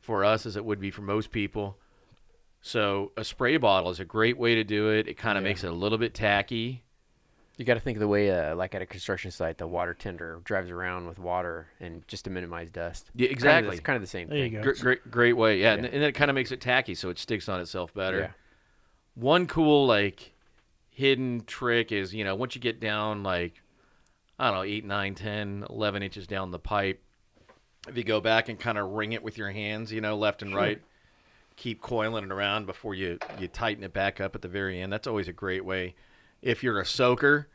for 0.00 0.24
us 0.24 0.46
as 0.46 0.54
it 0.54 0.64
would 0.64 0.78
be 0.78 0.92
for 0.92 1.02
most 1.02 1.32
people. 1.32 1.76
So 2.60 3.10
a 3.16 3.24
spray 3.24 3.56
bottle 3.56 3.90
is 3.90 3.98
a 3.98 4.04
great 4.04 4.38
way 4.38 4.54
to 4.54 4.62
do 4.62 4.90
it. 4.90 5.08
It 5.08 5.14
kind 5.16 5.36
of 5.36 5.42
Yeah. 5.42 5.48
makes 5.50 5.64
it 5.64 5.68
a 5.68 5.72
little 5.74 5.98
bit 5.98 6.14
tacky. 6.14 6.84
You 7.58 7.66
got 7.66 7.74
to 7.74 7.80
think 7.80 7.96
of 7.96 8.00
the 8.00 8.08
way, 8.08 8.30
uh, 8.30 8.56
like 8.56 8.74
at 8.74 8.80
a 8.82 8.86
construction 8.86 9.30
site, 9.30 9.58
the 9.58 9.66
water 9.66 9.92
tender 9.92 10.40
drives 10.42 10.70
around 10.70 11.06
with 11.06 11.18
water 11.18 11.66
and 11.80 12.06
just 12.08 12.24
to 12.24 12.30
minimize 12.30 12.70
dust. 12.70 13.10
Yeah, 13.14 13.26
Kind 13.26 13.30
of, 13.30 13.32
exactly. 13.36 13.76
it's 13.76 13.80
kind 13.84 13.96
of 13.96 14.00
the 14.02 14.06
same 14.08 14.28
There 14.28 14.38
you 14.38 14.44
thing. 14.44 14.52
go. 14.54 14.62
Great, 14.62 14.78
great, 14.80 15.10
great 15.10 15.32
way. 15.34 15.60
Yeah, 15.60 15.74
And, 15.74 15.82
Yeah. 15.84 15.90
and 15.92 16.02
then 16.02 16.08
it 16.08 16.12
kind 16.14 16.30
of 16.30 16.34
makes 16.34 16.50
it 16.50 16.60
tacky, 16.62 16.94
so 16.94 17.10
it 17.10 17.18
sticks 17.18 17.48
on 17.50 17.60
itself 17.60 17.92
better. 17.92 18.18
Yeah. 18.18 18.30
One 19.14 19.46
cool 19.46 19.86
like 19.86 20.32
hidden 20.88 21.44
trick 21.46 21.90
is 21.92 22.14
you 22.14 22.22
know 22.24 22.34
once 22.34 22.54
you 22.54 22.60
get 22.60 22.78
down 22.80 23.22
like 23.22 23.62
I 24.38 24.46
don't 24.50 24.54
know 24.58 24.62
8, 24.62 24.84
9, 24.86 25.14
10, 25.14 25.66
11 25.68 26.02
inches 26.02 26.26
down 26.26 26.50
the 26.50 26.58
pipe, 26.58 27.02
if 27.86 27.96
you 27.98 28.04
go 28.04 28.20
back 28.22 28.48
and 28.48 28.58
kind 28.58 28.78
of 28.78 28.90
ring 28.92 29.12
it 29.12 29.22
with 29.22 29.36
your 29.36 29.50
hands, 29.50 29.92
you 29.92 30.00
know, 30.00 30.16
left 30.16 30.40
and 30.40 30.52
Sure. 30.52 30.60
right, 30.60 30.82
keep 31.56 31.82
coiling 31.82 32.24
it 32.24 32.32
around 32.32 32.64
before 32.66 32.94
you 32.94 33.18
you 33.38 33.46
tighten 33.48 33.84
it 33.84 33.92
back 33.92 34.20
up 34.22 34.34
at 34.34 34.40
the 34.40 34.48
very 34.48 34.80
end. 34.80 34.90
That's 34.90 35.06
always 35.06 35.28
a 35.28 35.32
great 35.34 35.64
way. 35.66 35.94
If 36.42 36.62
you're 36.62 36.80
a 36.80 36.86
soaker, 36.86 37.48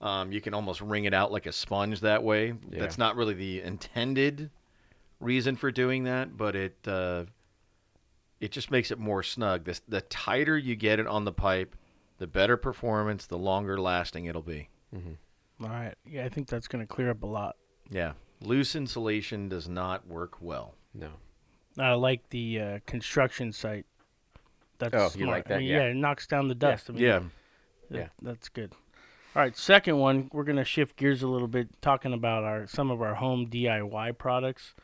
um, 0.00 0.30
you 0.30 0.40
can 0.40 0.52
almost 0.54 0.80
wring 0.80 1.04
it 1.04 1.14
out 1.14 1.32
like 1.32 1.46
a 1.46 1.52
sponge 1.52 2.00
that 2.00 2.22
way. 2.22 2.48
Yeah. 2.70 2.80
That's 2.80 2.98
not 2.98 3.16
really 3.16 3.34
the 3.34 3.62
intended 3.62 4.50
reason 5.20 5.56
for 5.56 5.70
doing 5.70 6.04
that, 6.04 6.36
but 6.36 6.54
it 6.54 6.76
uh, 6.86 7.24
it 8.40 8.52
just 8.52 8.70
makes 8.70 8.90
it 8.90 8.98
more 8.98 9.22
snug. 9.22 9.64
The 9.64 9.80
the 9.88 10.00
tighter 10.02 10.56
you 10.58 10.76
get 10.76 11.00
it 11.00 11.06
on 11.06 11.24
the 11.24 11.32
pipe, 11.32 11.74
the 12.18 12.26
better 12.26 12.56
performance, 12.56 13.26
the 13.26 13.38
longer 13.38 13.80
lasting 13.80 14.26
it'll 14.26 14.42
be. 14.42 14.68
All 15.62 15.68
right. 15.70 15.94
Yeah, 16.06 16.24
I 16.24 16.28
think 16.28 16.48
that's 16.48 16.68
going 16.68 16.86
to 16.86 16.92
clear 16.92 17.10
up 17.10 17.22
a 17.22 17.26
lot. 17.26 17.56
Yeah, 17.90 18.12
loose 18.42 18.74
insulation 18.76 19.48
does 19.48 19.68
not 19.68 20.06
work 20.06 20.36
well. 20.40 20.74
No. 20.94 21.08
I 21.78 21.92
like 21.92 22.28
the 22.30 22.60
uh, 22.60 22.78
construction 22.86 23.52
site. 23.52 23.84
That's 24.78 24.94
Oh, 24.94 25.08
smart. 25.08 25.16
you 25.16 25.26
like 25.26 25.50
I 25.50 25.58
mean, 25.58 25.68
yeah. 25.68 25.82
it 25.84 25.94
knocks 25.96 26.26
down 26.26 26.48
the 26.48 26.54
dust. 26.54 26.88
I 26.90 26.92
mean, 26.94 27.02
Yeah, 27.02 27.20
that- 27.90 27.98
Yeah. 27.98 28.08
that's 28.22 28.48
good. 28.48 28.72
All 29.34 29.42
right, 29.42 29.56
second 29.56 29.98
one, 29.98 30.30
we're 30.32 30.44
gonna 30.44 30.64
shift 30.64 30.96
gears 30.96 31.22
a 31.22 31.28
little 31.28 31.48
bit, 31.48 31.68
talking 31.82 32.12
about 32.14 32.44
our 32.44 32.66
some 32.66 32.90
of 32.90 33.02
our 33.02 33.16
home 33.16 33.46
DIY 33.48 34.12
products. 34.12 34.74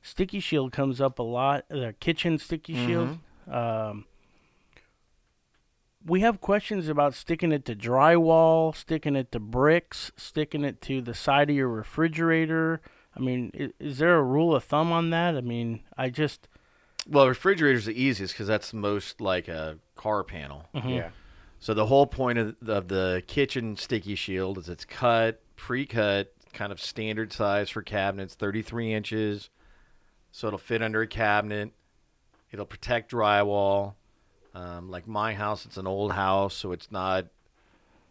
Sticky 0.00 0.40
Shield 0.40 0.72
comes 0.72 1.00
up 1.00 1.18
a 1.18 1.22
lot. 1.22 1.64
The 1.68 1.94
kitchen 2.00 2.38
Sticky 2.38 2.74
Shield. 2.74 3.18
Um, 3.50 4.06
we 6.04 6.20
have 6.20 6.40
questions 6.40 6.88
about 6.88 7.14
sticking 7.14 7.52
it 7.52 7.64
to 7.66 7.74
drywall, 7.74 8.74
sticking 8.74 9.16
it 9.16 9.32
to 9.32 9.40
bricks, 9.40 10.12
sticking 10.16 10.64
it 10.64 10.80
to 10.82 11.02
the 11.02 11.14
side 11.14 11.50
of 11.50 11.56
your 11.56 11.68
refrigerator. 11.68 12.80
I 13.16 13.20
mean, 13.20 13.50
is, 13.52 13.72
is 13.80 13.98
there 13.98 14.16
a 14.16 14.22
rule 14.22 14.54
of 14.54 14.64
thumb 14.64 14.92
on 14.92 15.10
that? 15.10 15.36
I 15.36 15.40
mean, 15.40 15.80
I 15.96 16.08
just 16.10 16.48
well, 17.06 17.28
refrigerator's 17.28 17.86
the 17.86 18.00
easiest 18.00 18.34
because 18.34 18.46
that's 18.46 18.72
most 18.72 19.20
like 19.20 19.48
a 19.48 19.78
car 19.96 20.22
panel. 20.24 20.66
mhm. 20.74 20.96
Yeah. 20.96 21.10
So 21.60 21.74
the 21.74 21.86
whole 21.86 22.06
point 22.06 22.38
of 22.38 22.56
the, 22.60 22.74
of 22.74 22.88
the 22.88 23.22
kitchen 23.26 23.76
sticky 23.76 24.14
shield 24.14 24.58
is 24.58 24.68
it's 24.68 24.84
cut, 24.84 25.40
pre-cut, 25.56 26.32
kind 26.52 26.72
of 26.72 26.80
standard 26.80 27.32
size 27.32 27.68
for 27.70 27.82
cabinets, 27.82 28.34
33 28.34 28.92
inches. 28.94 29.50
So 30.30 30.46
it'll 30.46 30.58
fit 30.58 30.82
under 30.82 31.02
a 31.02 31.06
cabinet. 31.06 31.72
It'll 32.52 32.66
protect 32.66 33.10
drywall. 33.10 33.94
Um, 34.54 34.90
like 34.90 35.06
my 35.06 35.34
house, 35.34 35.66
it's 35.66 35.76
an 35.76 35.86
old 35.86 36.12
house, 36.12 36.54
so 36.54 36.72
it's 36.72 36.90
not 36.90 37.26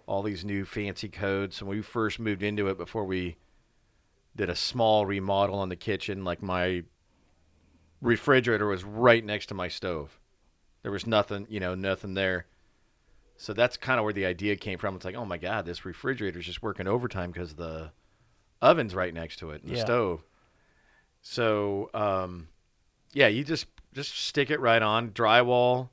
all 0.06 0.24
these 0.24 0.46
new 0.46 0.66
fancy 0.66 1.10
codes. 1.10 1.58
So 1.58 1.66
when 1.66 1.78
we 1.78 1.84
first 1.84 2.20
moved 2.20 2.44
into 2.44 2.68
it, 2.68 2.78
before 2.78 3.06
we 3.06 3.38
did 4.36 4.50
a 4.50 4.56
small 4.56 5.06
remodel 5.06 5.60
on 5.60 5.70
the 5.70 5.76
kitchen, 5.76 6.24
like 6.24 6.42
my 6.42 6.84
refrigerator 8.02 8.68
was 8.68 8.84
right 8.84 9.26
next 9.26 9.48
to 9.48 9.54
my 9.54 9.68
stove. 9.68 10.20
There 10.84 10.92
was 10.92 11.08
nothing, 11.08 11.48
you 11.50 11.60
know, 11.60 11.76
nothing 11.76 12.14
there. 12.14 12.46
So 13.38 13.54
that's 13.54 13.78
kind 13.78 14.00
of 14.00 14.04
where 14.04 14.14
the 14.14 14.26
idea 14.26 14.56
came 14.56 14.80
from. 14.80 14.96
It's 14.96 15.06
like, 15.06 15.16
oh 15.16 15.26
my 15.26 15.38
God, 15.38 15.66
this 15.66 15.86
refrigerator's 15.86 16.46
just 16.46 16.64
working 16.64 16.88
overtime 16.88 17.32
because 17.32 17.54
the 17.54 17.92
oven's 18.62 18.96
right 18.96 19.14
next 19.14 19.38
to 19.40 19.52
it, 19.52 19.62
and 19.62 19.72
the 19.72 19.78
stove. 19.82 20.24
So, 21.22 21.90
um, 21.94 22.48
yeah, 23.14 23.28
you 23.28 23.44
just 23.44 23.68
just 23.94 24.18
stick 24.18 24.50
it 24.50 24.60
right 24.60 24.82
on 24.82 25.12
drywall. 25.12 25.90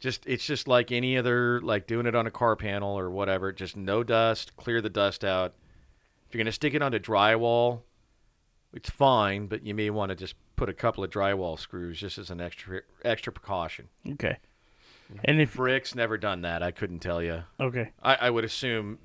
Just 0.00 0.26
it's 0.26 0.46
just 0.46 0.66
like 0.66 0.90
any 0.90 1.16
other 1.16 1.60
like 1.60 1.86
doing 1.86 2.06
it 2.06 2.14
on 2.14 2.26
a 2.26 2.30
car 2.30 2.56
panel 2.56 2.98
or 2.98 3.10
whatever. 3.10 3.52
Just 3.52 3.76
no 3.76 4.02
dust, 4.02 4.56
clear 4.56 4.80
the 4.80 4.90
dust 4.90 5.24
out. 5.24 5.54
If 6.26 6.34
you're 6.34 6.42
gonna 6.42 6.52
stick 6.52 6.74
it 6.74 6.82
onto 6.82 6.98
drywall, 6.98 7.82
it's 8.72 8.90
fine, 8.90 9.46
but 9.46 9.64
you 9.64 9.74
may 9.74 9.90
want 9.90 10.10
to 10.10 10.16
just 10.16 10.34
put 10.56 10.68
a 10.68 10.72
couple 10.72 11.04
of 11.04 11.10
drywall 11.10 11.58
screws 11.58 11.98
just 12.00 12.18
as 12.18 12.30
an 12.30 12.40
extra 12.40 12.80
extra 13.04 13.32
precaution. 13.32 13.88
okay. 14.12 14.38
And 15.24 15.40
if 15.40 15.54
Bricks 15.54 15.94
never 15.94 16.16
done 16.18 16.42
that. 16.42 16.62
I 16.62 16.70
couldn't 16.70 17.00
tell 17.00 17.22
you. 17.22 17.42
okay, 17.58 17.90
I, 18.02 18.14
I 18.16 18.30
would 18.30 18.44
assume 18.44 18.98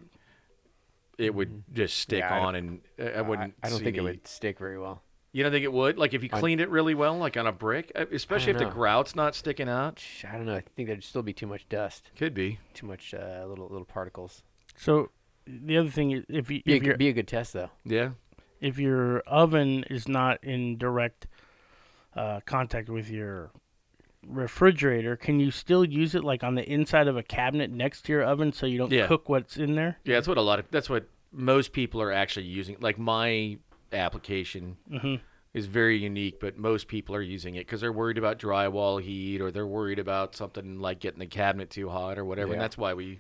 it 1.18 1.34
would 1.34 1.64
just 1.74 1.98
stick. 1.98 2.20
Yeah, 2.20 2.36
I 2.36 2.40
on, 2.40 2.56
and 2.56 2.82
I, 3.00 3.04
I 3.10 3.22
wouldn't. 3.22 3.54
I, 3.64 3.70
don't 3.70 3.80
see 3.80 3.84
think 3.86 3.98
it 3.98 4.00
any- 4.02 4.10
would 4.12 4.28
stick 4.28 4.60
very 4.60 4.78
well. 4.80 5.02
You 5.32 5.44
don't 5.44 5.52
think 5.52 5.66
it 5.66 5.74
would? 5.74 5.98
Like 5.98 6.14
if 6.14 6.24
you 6.24 6.30
I- 6.32 6.40
cleaned 6.40 6.62
it 6.62 6.70
really 6.70 6.94
well, 6.96 7.18
like 7.18 7.36
on 7.38 7.46
a 7.48 7.52
brick, 7.52 7.92
Uh, 7.96 8.06
especially 8.12 8.52
if 8.52 8.58
don't 8.58 8.68
the 8.68 8.70
know. 8.74 8.76
grout's 8.76 9.16
not 9.16 9.36
sticking 9.36 9.68
out. 9.70 10.02
I 10.30 10.38
don't 10.38 10.46
know. 10.46 10.56
I 10.56 10.64
think 10.76 10.88
there'd 10.88 11.04
still 11.04 11.24
be 11.24 11.34
too 11.34 11.48
much 11.48 11.68
dust, 11.70 12.10
Could 12.18 12.34
be. 12.34 12.60
too 12.74 12.86
much 12.88 13.14
uh, 13.14 13.46
little 13.48 13.68
little 13.68 13.86
particles. 13.86 14.44
so 14.78 15.10
the 15.48 15.78
other 15.78 15.90
thing 15.90 16.12
is 16.12 16.24
if 16.30 16.50
you 16.50 16.64
Be 16.64 16.74
a, 16.74 16.76
if 16.78 16.82
good- 16.82 16.88
your 16.88 16.98
be 16.98 17.10
a 17.10 17.14
good 17.14 17.28
test 17.28 17.54
though. 17.54 17.70
Yeah. 17.84 18.12
if 18.62 18.80
your 18.80 19.20
oven 19.28 19.84
is 19.90 20.08
not 20.08 20.42
in 20.44 20.78
direct 20.78 21.28
uh, 22.16 22.40
contact 22.46 22.90
with 22.90 23.10
your 23.10 23.52
refrigerator, 24.28 25.16
can 25.16 25.40
you 25.40 25.52
still 25.52 25.84
use 25.86 26.16
it 26.16 26.24
like 26.24 26.44
on 26.44 26.56
the 26.56 26.68
inside 26.70 27.08
of 27.08 27.18
a 27.18 27.24
cabinet 27.24 27.70
next 27.72 28.04
to 28.06 28.12
your 28.14 28.24
oven 28.24 28.52
so 28.52 28.66
you 28.66 28.78
don't 28.78 28.92
Yeah. 28.92 29.08
cook 29.08 29.30
what's 29.30 29.58
in 29.58 29.76
there? 29.76 29.98
Yeah, 30.04 30.16
that's 30.16 30.28
what 30.28 30.38
a 30.38 30.42
lot 30.42 30.60
of 30.60 30.66
that's 30.72 30.90
what 30.90 31.08
most 31.32 31.74
people 31.74 32.02
are 32.02 32.12
actually 32.12 32.46
using. 32.46 32.78
Like 32.80 32.98
my 32.98 33.58
application 33.92 34.78
Mhm. 34.92 35.20
is 35.54 35.66
very 35.68 35.98
unique, 35.98 36.40
but 36.40 36.58
most 36.58 36.88
people 36.88 37.16
are 37.16 37.22
using 37.22 37.56
it 37.56 37.60
because 37.60 37.82
they're 37.82 37.94
worried 37.94 38.18
about 38.18 38.40
drywall 38.40 39.02
heat 39.02 39.42
or 39.42 39.52
they're 39.52 39.68
worried 39.68 40.00
about 40.00 40.36
something 40.36 40.80
like 40.80 41.00
getting 41.00 41.20
the 41.20 41.26
cabinet 41.28 41.70
too 41.70 41.90
hot 41.90 42.18
or 42.18 42.26
whatever. 42.26 42.54
And 42.54 42.62
that's 42.62 42.78
why 42.78 42.94
we. 42.94 43.20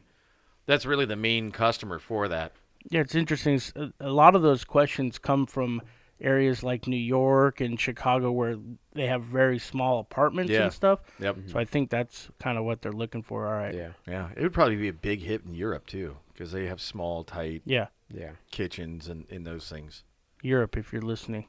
That's 0.66 0.86
really 0.86 1.06
the 1.06 1.16
main 1.16 1.52
customer 1.52 2.00
for 2.00 2.28
that. 2.28 2.54
Yeah, 2.90 3.02
it's 3.02 3.14
interesting. 3.16 3.56
S- 3.56 3.72
A 3.76 3.92
a 4.00 4.10
lot 4.12 4.36
of 4.36 4.42
those 4.42 4.64
questions 4.64 5.18
come 5.20 5.46
from 5.46 5.82
areas 6.22 6.64
like 6.64 6.88
New 6.88 6.96
York 6.96 7.60
and 7.62 7.80
Chicago 7.80 8.32
where 8.32 8.58
they 8.94 9.08
have 9.08 9.24
very 9.24 9.60
small 9.60 10.00
apartments 10.00 10.52
Yeah. 10.52 10.64
and 10.64 10.74
stuff. 10.74 11.00
Yep. 11.20 11.38
So 11.48 11.60
I 11.60 11.66
think 11.66 11.90
that's 11.90 12.30
kind 12.40 12.58
of 12.58 12.64
what 12.64 12.82
they're 12.82 12.92
looking 12.94 13.22
for. 13.22 13.46
All 13.48 13.54
right. 13.54 13.74
Yeah. 13.76 13.90
Yeah, 14.08 14.30
it 14.36 14.42
would 14.42 14.54
probably 14.54 14.78
be 14.78 14.88
a 14.88 14.94
big 14.94 15.22
hit 15.22 15.44
in 15.46 15.54
Europe 15.54 15.86
too 15.88 16.18
because 16.34 16.52
they 16.52 16.68
have 16.68 16.80
small, 16.82 17.24
tight 17.24 17.62
Yeah. 17.66 17.88
Yeah. 18.14 18.32
kitchens 18.52 19.08
and 19.10 19.26
in 19.30 19.44
those 19.44 19.70
things. 19.70 20.04
Europe, 20.42 20.78
if 20.78 20.94
you're 20.94 21.02
listening. 21.02 21.48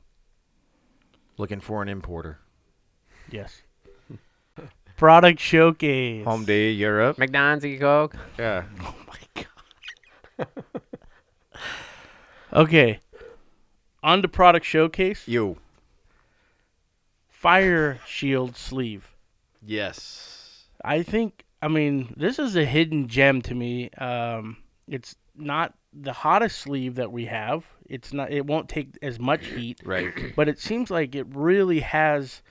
Looking 1.39 1.61
for 1.61 1.83
an 1.83 1.89
importer. 1.89 2.39
Yes. 3.31 3.63
Product 4.97 5.39
showcase. 5.39 6.25
Home 6.25 6.45
day 6.47 6.71
Europe. 6.71 7.19
McDonald's, 7.19 7.65
you 7.65 7.79
Coke. 7.79 8.17
Yeah. 8.39 8.65
Oh 8.83 8.95
my 9.07 9.45
god. 10.39 10.49
okay. 12.53 13.01
On 14.07 14.23
to 14.23 14.29
product 14.29 14.65
showcase. 14.65 15.27
You. 15.27 15.57
Fire 17.29 17.99
shield 18.07 18.57
sleeve. 18.57 19.17
Yes. 19.61 20.69
I 20.85 21.03
think 21.03 21.45
I 21.61 21.67
mean 21.67 22.15
this 22.17 22.39
is 22.39 22.55
a 22.55 22.65
hidden 22.65 23.09
gem 23.09 23.43
to 23.43 23.55
me. 23.57 23.91
Um, 23.99 24.59
it's 24.87 25.17
not 25.35 25.75
the 25.93 26.13
hottest 26.13 26.59
sleeve 26.61 26.95
that 26.95 27.11
we 27.11 27.25
have. 27.25 27.65
It's 27.85 28.13
not. 28.13 28.31
It 28.31 28.47
won't 28.47 28.69
take 28.69 28.97
as 29.03 29.19
much 29.19 29.47
heat, 29.47 29.81
Right. 29.85 30.15
but 30.37 30.49
it 30.49 30.61
seems 30.61 30.89
like 30.89 31.17
it 31.17 31.27
really 31.35 31.81
has 31.81 32.43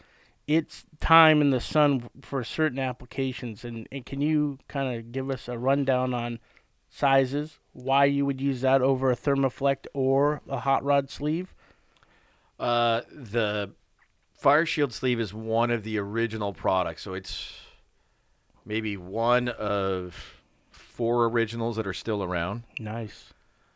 its 0.48 0.84
time 1.00 1.40
in 1.40 1.52
the 1.52 1.62
sun 1.62 2.10
for 2.22 2.44
certain 2.44 2.80
applications. 2.80 3.64
And, 3.64 3.88
and 3.94 4.06
can 4.06 4.20
you 4.20 4.60
kind 4.68 4.98
of 4.98 5.14
give 5.14 5.30
us 5.30 5.48
a 5.48 5.58
rundown 5.58 6.14
on 6.14 6.40
sizes, 6.96 7.60
why 7.74 8.06
you 8.06 8.26
would 8.26 8.40
use 8.40 8.62
that 8.62 8.82
over 8.82 9.12
a 9.12 9.16
Thermaflect 9.16 9.88
or 9.94 10.42
a 10.48 10.60
hot 10.60 10.84
rod 10.84 11.10
sleeve? 11.10 11.54
Uh, 12.58 13.02
the 13.12 13.72
Fire 14.34 14.66
Shield 14.66 14.94
sleeve 14.94 15.20
is 15.20 15.34
one 15.34 15.72
of 15.72 15.84
the 15.84 15.98
original 16.00 16.54
products, 16.54 17.02
so 17.02 17.14
it's 17.14 17.52
maybe 18.66 18.96
one 18.96 19.50
of 19.50 20.42
four 20.72 21.26
originals 21.26 21.76
that 21.76 21.86
are 21.86 21.94
still 21.94 22.24
around. 22.24 22.64
Nice. 22.80 23.34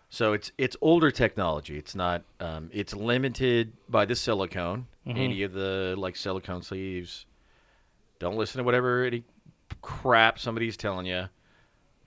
So 0.10 0.34
it's 0.34 0.52
it's 0.58 0.76
older 0.82 1.12
technology. 1.12 1.78
It's 1.78 1.94
not. 1.94 2.24
Um, 2.40 2.70
it's 2.74 2.96
limited 2.96 3.74
by 3.88 4.06
the 4.06 4.16
silicone. 4.16 4.88
Any 5.06 5.42
of 5.42 5.54
the 5.54 5.96
like 5.98 6.16
silicone 6.16 6.62
sleeves. 6.62 7.26
Don't 8.20 8.38
listen 8.38 8.60
to 8.60 8.64
whatever 8.64 9.04
any 9.04 9.24
crap 9.82 10.38
somebody's 10.38 10.78
telling 10.78 11.08
you. 11.08 11.30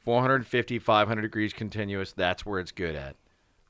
450, 0.02 0.78
500 0.78 1.22
degrees 1.22 1.52
continuous. 1.52 2.12
That's 2.12 2.44
where 2.44 2.60
it's 2.60 2.72
good 2.72 2.94
at. 2.94 3.16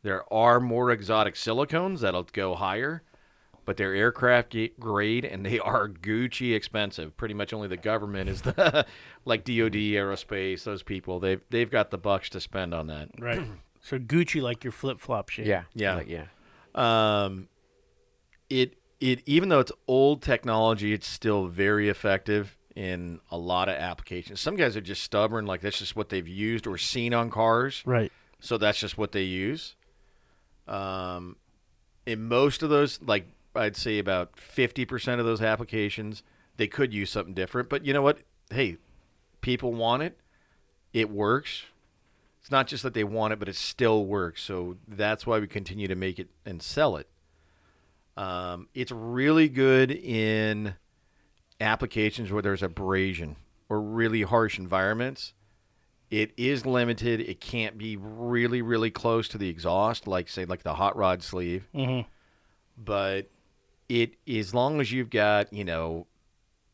There 0.02 0.30
are 0.32 0.60
more 0.60 0.90
exotic 0.90 1.34
silicones 1.34 2.00
that'll 2.00 2.24
go 2.24 2.54
higher, 2.54 3.02
but 3.64 3.76
they're 3.76 3.94
aircraft 3.94 4.56
grade 4.80 5.24
and 5.24 5.46
they 5.46 5.58
are 5.60 5.88
Gucci 5.88 6.54
expensive. 6.54 7.16
Pretty 7.16 7.34
much 7.34 7.52
only 7.52 7.68
the 7.68 7.76
government 7.76 8.28
is 8.28 8.42
the 8.42 8.86
like 9.24 9.44
DoD, 9.44 9.74
aerospace, 9.74 10.64
those 10.64 10.82
people. 10.82 11.20
They've 11.20 11.40
they've 11.50 11.70
got 11.70 11.90
the 11.90 11.98
bucks 11.98 12.28
to 12.30 12.40
spend 12.40 12.74
on 12.74 12.88
that. 12.88 13.10
Right. 13.18 13.42
so 13.80 13.98
Gucci 13.98 14.42
like 14.42 14.64
your 14.64 14.72
flip 14.72 15.00
flop 15.00 15.28
shit. 15.28 15.46
Yeah. 15.46 15.64
Yeah. 15.74 15.96
Like, 15.96 16.08
yeah. 16.08 16.26
um, 16.74 17.48
it 18.50 18.74
it 19.00 19.22
even 19.26 19.48
though 19.48 19.60
it's 19.60 19.72
old 19.86 20.22
technology, 20.22 20.92
it's 20.92 21.06
still 21.06 21.46
very 21.46 21.88
effective 21.88 22.56
in 22.76 23.20
a 23.30 23.36
lot 23.36 23.68
of 23.68 23.74
applications. 23.76 24.40
Some 24.40 24.56
guys 24.56 24.76
are 24.76 24.80
just 24.80 25.02
stubborn, 25.02 25.46
like 25.46 25.60
that's 25.60 25.78
just 25.78 25.94
what 25.96 26.08
they've 26.08 26.26
used 26.28 26.66
or 26.66 26.78
seen 26.78 27.12
on 27.14 27.30
cars, 27.30 27.82
Right. 27.84 28.10
so 28.40 28.56
that's 28.58 28.78
just 28.78 28.96
what 28.96 29.12
they 29.12 29.22
use. 29.24 29.74
Um, 30.66 31.36
in 32.06 32.28
most 32.28 32.62
of 32.62 32.70
those, 32.70 33.00
like 33.02 33.26
I'd 33.54 33.76
say 33.76 33.98
about 33.98 34.38
fifty 34.38 34.84
percent 34.84 35.20
of 35.20 35.26
those 35.26 35.42
applications, 35.42 36.22
they 36.56 36.66
could 36.66 36.92
use 36.94 37.10
something 37.10 37.34
different. 37.34 37.68
But 37.68 37.84
you 37.84 37.92
know 37.92 38.02
what? 38.02 38.18
Hey, 38.50 38.76
people 39.40 39.72
want 39.74 40.02
it. 40.02 40.18
It 40.92 41.10
works. 41.10 41.64
It's 42.40 42.50
not 42.50 42.66
just 42.66 42.82
that 42.82 42.94
they 42.94 43.04
want 43.04 43.32
it, 43.32 43.38
but 43.38 43.48
it 43.48 43.56
still 43.56 44.04
works. 44.04 44.42
So 44.42 44.76
that's 44.88 45.26
why 45.26 45.38
we 45.38 45.46
continue 45.46 45.86
to 45.88 45.94
make 45.94 46.18
it 46.18 46.28
and 46.44 46.60
sell 46.62 46.96
it. 46.96 47.08
Um, 48.16 48.68
it's 48.74 48.90
really 48.92 49.48
good 49.48 49.90
in 49.90 50.74
applications 51.62 52.30
where 52.30 52.42
there's 52.42 52.62
abrasion 52.62 53.36
or 53.68 53.80
really 53.80 54.22
harsh 54.22 54.58
environments. 54.58 55.32
It 56.10 56.32
is 56.36 56.66
limited. 56.66 57.20
It 57.20 57.40
can't 57.40 57.78
be 57.78 57.96
really, 57.96 58.60
really 58.60 58.90
close 58.90 59.28
to 59.28 59.38
the 59.38 59.48
exhaust, 59.48 60.06
like 60.06 60.28
say, 60.28 60.44
like 60.44 60.62
the 60.62 60.74
hot 60.74 60.94
rod 60.96 61.22
sleeve. 61.22 61.68
Mm-hmm. 61.74 62.06
But 62.76 63.30
it, 63.88 64.14
as 64.28 64.52
long 64.54 64.80
as 64.80 64.92
you've 64.92 65.08
got, 65.08 65.50
you 65.52 65.64
know, 65.64 66.06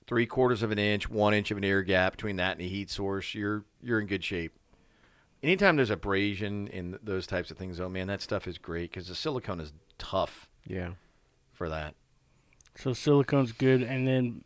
three 0.09 0.27
quarters 0.27 0.63
of 0.65 0.73
an 0.73 0.79
inch, 0.79 1.09
one 1.09 1.35
inch 1.35 1.51
of 1.53 1.59
an 1.59 1.65
air 1.65 1.83
gap 1.83 2.13
between 2.13 2.37
that 2.37 2.53
and 2.53 2.61
the 2.61 2.69
heat 2.69 2.91
source, 2.91 3.33
you're 3.35 3.65
you're 3.81 4.01
in 4.01 4.07
good 4.07 4.25
shape. 4.25 4.59
Anytime 5.41 5.77
there's 5.77 5.91
abrasion 5.91 6.69
and 6.73 6.99
those 7.01 7.25
types 7.27 7.53
of 7.53 7.57
things, 7.57 7.79
oh 7.79 7.89
man, 7.89 8.09
that 8.09 8.21
stuff 8.21 8.49
is 8.49 8.59
great 8.59 8.91
because 8.91 9.07
the 9.07 9.15
silicone 9.15 9.61
is 9.61 9.73
tough 9.99 10.49
Yeah. 10.67 10.95
for 11.53 11.69
that. 11.69 11.95
So 12.75 12.91
silicone's 12.91 13.53
good, 13.53 13.83
and 13.83 14.07
then 14.07 14.43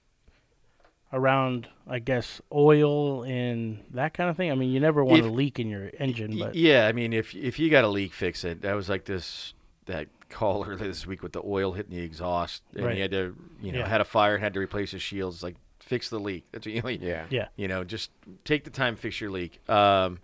around, 1.12 1.68
I 1.86 1.98
guess, 1.98 2.40
oil 2.50 3.22
and 3.24 3.82
that 3.90 4.14
kind 4.14 4.30
of 4.30 4.36
thing. 4.36 4.50
I 4.50 4.54
mean, 4.54 4.70
you 4.70 4.80
never 4.80 5.04
want 5.04 5.20
If- 5.20 5.26
a 5.26 5.28
leak 5.30 5.58
in 5.60 5.68
your 5.68 5.90
engine, 5.98 6.38
but 6.38 6.54
yeah, 6.54 6.86
I 6.86 6.92
mean, 6.92 7.12
if 7.12 7.34
if 7.34 7.58
you 7.58 7.68
got 7.70 7.84
a 7.84 7.88
leak, 7.88 8.12
fix 8.14 8.44
it. 8.44 8.62
That 8.62 8.74
was 8.74 8.88
like 8.88 9.04
this 9.04 9.54
that 9.86 10.08
call 10.30 10.64
earlier 10.64 10.76
this 10.88 11.06
week 11.06 11.22
with 11.22 11.32
the 11.32 11.42
oil 11.44 11.72
hitting 11.72 11.94
the 11.96 12.02
exhaust, 12.02 12.62
and 12.74 12.84
Right. 12.86 12.94
he 12.94 13.00
had 13.00 13.10
to, 13.10 13.36
you 13.60 13.72
know, 13.72 13.80
Yeah. 13.80 13.88
had 13.88 14.00
a 14.00 14.04
fire, 14.04 14.34
and 14.34 14.42
had 14.42 14.54
to 14.54 14.60
replace 14.60 14.90
his 14.92 15.02
shields. 15.02 15.42
Like, 15.42 15.56
fix 15.80 16.08
the 16.08 16.18
leak. 16.20 16.44
That's 16.52 16.66
what 16.66 16.74
you 16.74 16.80
know, 16.82 16.88
Yeah. 16.88 17.26
yeah, 17.28 17.48
you 17.56 17.68
know, 17.68 17.84
just 17.84 18.10
take 18.44 18.64
the 18.64 18.70
time, 18.70 18.96
fix 18.96 19.20
your 19.20 19.30
leak. 19.30 19.60
Um, 19.68 20.20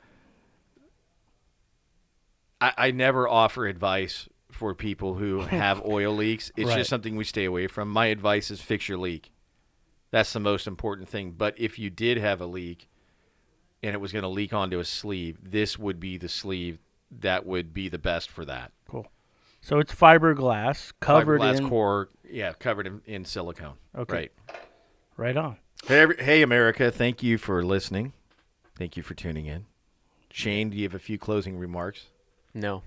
I, 2.61 2.73
I 2.79 2.91
never 2.91 3.29
offer 3.29 3.67
advice 3.67 4.29
for 4.51 4.75
people 4.75 5.15
who 5.15 5.41
have 5.41 5.83
oil 5.87 6.13
leaks. 6.15 6.51
It's 6.57 6.69
Right. 6.71 6.79
just 6.79 6.91
something 6.91 7.17
we 7.17 7.25
stay 7.25 7.45
away 7.45 7.67
from. 7.67 7.89
My 7.91 8.07
advice 8.07 8.51
is 8.51 8.61
fix 8.61 8.89
your 8.89 8.99
leak. 8.99 9.31
That's 10.11 10.33
the 10.33 10.41
most 10.41 10.67
important 10.67 11.09
thing. 11.09 11.33
But 11.33 11.55
if 11.59 11.79
you 11.79 11.91
did 11.91 12.19
have 12.19 12.41
a 12.41 12.47
leak 12.47 12.89
and 13.83 13.95
it 13.95 14.01
was 14.01 14.13
going 14.13 14.23
to 14.23 14.29
leak 14.29 14.53
onto 14.53 14.79
a 14.79 14.85
sleeve, 14.85 15.39
this 15.43 15.79
would 15.79 16.01
be 16.01 16.17
the 16.17 16.29
sleeve 16.29 16.79
that 17.21 17.47
would 17.47 17.73
be 17.75 17.89
the 17.89 17.99
best 17.99 18.31
for 18.31 18.45
that. 18.45 18.73
cool. 18.89 19.07
So 19.61 19.79
it's 19.81 19.93
fiberglass 19.95 20.93
covered 21.01 21.41
Fiberglass 21.41 21.59
in. 21.59 21.69
core, 21.69 22.09
yeah, 22.31 22.53
covered 22.53 22.87
in, 22.87 23.01
in 23.07 23.25
silicone. 23.25 23.75
Okay. 23.97 24.15
Right. 24.15 24.33
Right 25.17 25.37
on. 25.37 25.57
Hey, 25.87 26.01
every- 26.01 26.23
hey, 26.23 26.43
America! 26.43 26.91
Thank 26.93 27.23
you 27.23 27.39
for 27.39 27.65
listening. 27.65 28.13
Thank 28.77 28.97
you 28.97 29.03
for 29.03 29.15
tuning 29.15 29.47
in. 29.47 29.67
Shane, 30.31 30.71
do 30.71 30.77
you 30.77 30.85
have 30.85 30.95
a 30.95 30.99
few 31.01 31.19
closing 31.19 31.59
remarks? 31.59 32.07
No. 32.55 32.83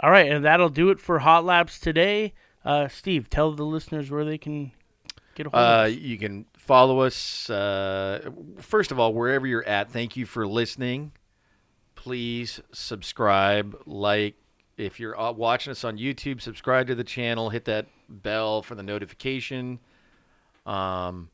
All 0.00 0.10
right, 0.10 0.30
and 0.30 0.44
that'll 0.44 0.68
do 0.68 0.90
it 0.90 1.00
for 1.00 1.20
Hot 1.20 1.44
Laps 1.44 1.78
today. 1.78 2.34
Uh, 2.64 2.88
Steve, 2.88 3.30
tell 3.30 3.52
the 3.52 3.64
listeners 3.64 4.10
where 4.10 4.24
they 4.24 4.38
can 4.38 4.72
get 5.36 5.46
a 5.46 5.50
hold 5.50 5.62
Uh, 5.62 5.84
you 5.84 6.18
can 6.18 6.46
follow 6.56 7.00
us. 7.00 7.48
Uh, 7.48 8.30
first 8.58 8.90
of 8.90 8.98
all, 8.98 9.14
wherever 9.14 9.46
you're 9.46 9.66
at, 9.66 9.90
thank 9.92 10.16
you 10.16 10.26
for 10.26 10.46
listening. 10.46 11.12
Please 11.94 12.60
subscribe, 12.72 13.76
like. 13.86 14.34
If 14.76 15.00
you're 15.00 15.18
uh, 15.18 15.32
watching 15.32 15.70
us 15.70 15.84
on 15.84 15.96
YouTube, 15.96 16.42
subscribe 16.42 16.88
to 16.88 16.94
the 16.94 17.04
channel. 17.04 17.48
Hit 17.48 17.64
that 17.64 17.86
bell 18.10 18.60
for 18.62 18.74
the 18.74 18.82
notification. 18.82 19.78
Um, 20.66 21.30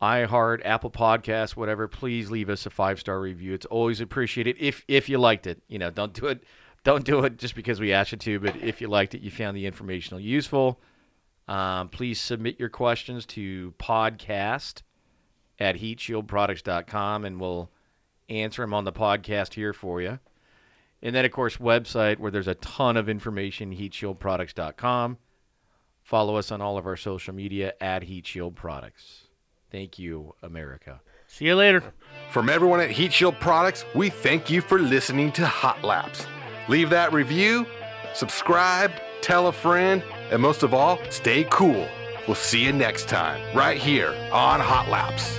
iHeart, 0.00 0.60
Apple 0.64 0.90
Podcasts, 0.90 1.56
whatever. 1.56 1.88
Please 1.88 2.30
leave 2.30 2.48
us 2.48 2.64
a 2.66 2.70
five 2.70 3.00
star 3.00 3.18
review. 3.18 3.54
It's 3.54 3.66
always 3.66 4.00
appreciated 4.00 4.56
if 4.60 4.84
if 4.86 5.08
you 5.08 5.18
liked 5.18 5.46
it. 5.46 5.62
You 5.68 5.78
know, 5.78 5.90
don't 5.90 6.12
do 6.12 6.26
it. 6.26 6.44
Don't 6.84 7.04
do 7.04 7.24
it 7.24 7.38
just 7.38 7.56
because 7.56 7.80
we 7.80 7.92
asked 7.92 8.12
you 8.12 8.18
to. 8.18 8.38
But 8.38 8.56
if 8.56 8.80
you 8.80 8.86
liked 8.86 9.14
it, 9.16 9.20
you 9.22 9.32
found 9.32 9.56
the 9.56 9.66
informational 9.66 10.20
useful. 10.20 10.78
Um, 11.48 11.88
please 11.88 12.20
submit 12.20 12.58
your 12.58 12.68
questions 12.68 13.24
to 13.26 13.74
podcast 13.78 14.82
at 15.58 15.76
heatshieldproducts.com 15.76 17.24
and 17.24 17.40
we'll 17.40 17.70
answer 18.28 18.62
them 18.62 18.74
on 18.74 18.84
the 18.84 18.92
podcast 18.92 19.54
here 19.54 19.72
for 19.72 20.00
you. 20.00 20.18
And 21.02 21.14
then, 21.14 21.24
of 21.24 21.30
course, 21.30 21.58
website 21.58 22.18
where 22.18 22.30
there's 22.30 22.48
a 22.48 22.54
ton 22.56 22.96
of 22.96 23.08
information, 23.08 23.74
heatshieldproducts.com. 23.74 25.18
Follow 26.02 26.36
us 26.36 26.50
on 26.50 26.60
all 26.60 26.78
of 26.78 26.86
our 26.86 26.96
social 26.96 27.34
media 27.34 27.74
at 27.80 28.02
heatshieldproducts. 28.02 29.26
Thank 29.70 29.98
you, 29.98 30.34
America. 30.42 31.00
See 31.26 31.46
you 31.46 31.56
later. 31.56 31.82
From 32.30 32.48
everyone 32.48 32.80
at 32.80 32.90
Heat 32.90 33.12
Shield 33.12 33.38
Products, 33.40 33.84
we 33.94 34.10
thank 34.10 34.48
you 34.48 34.60
for 34.60 34.78
listening 34.78 35.32
to 35.32 35.46
Hot 35.46 35.82
Laps. 35.82 36.26
Leave 36.68 36.90
that 36.90 37.12
review, 37.12 37.66
subscribe, 38.14 38.92
tell 39.20 39.48
a 39.48 39.52
friend, 39.52 40.02
and 40.30 40.42
most 40.42 40.62
of 40.62 40.74
all, 40.74 40.98
stay 41.10 41.46
cool. 41.50 41.88
We'll 42.26 42.34
see 42.34 42.64
you 42.64 42.72
next 42.72 43.08
time, 43.08 43.40
right 43.56 43.78
here 43.78 44.14
on 44.32 44.60
Hot 44.60 44.88
Laps. 44.88 45.38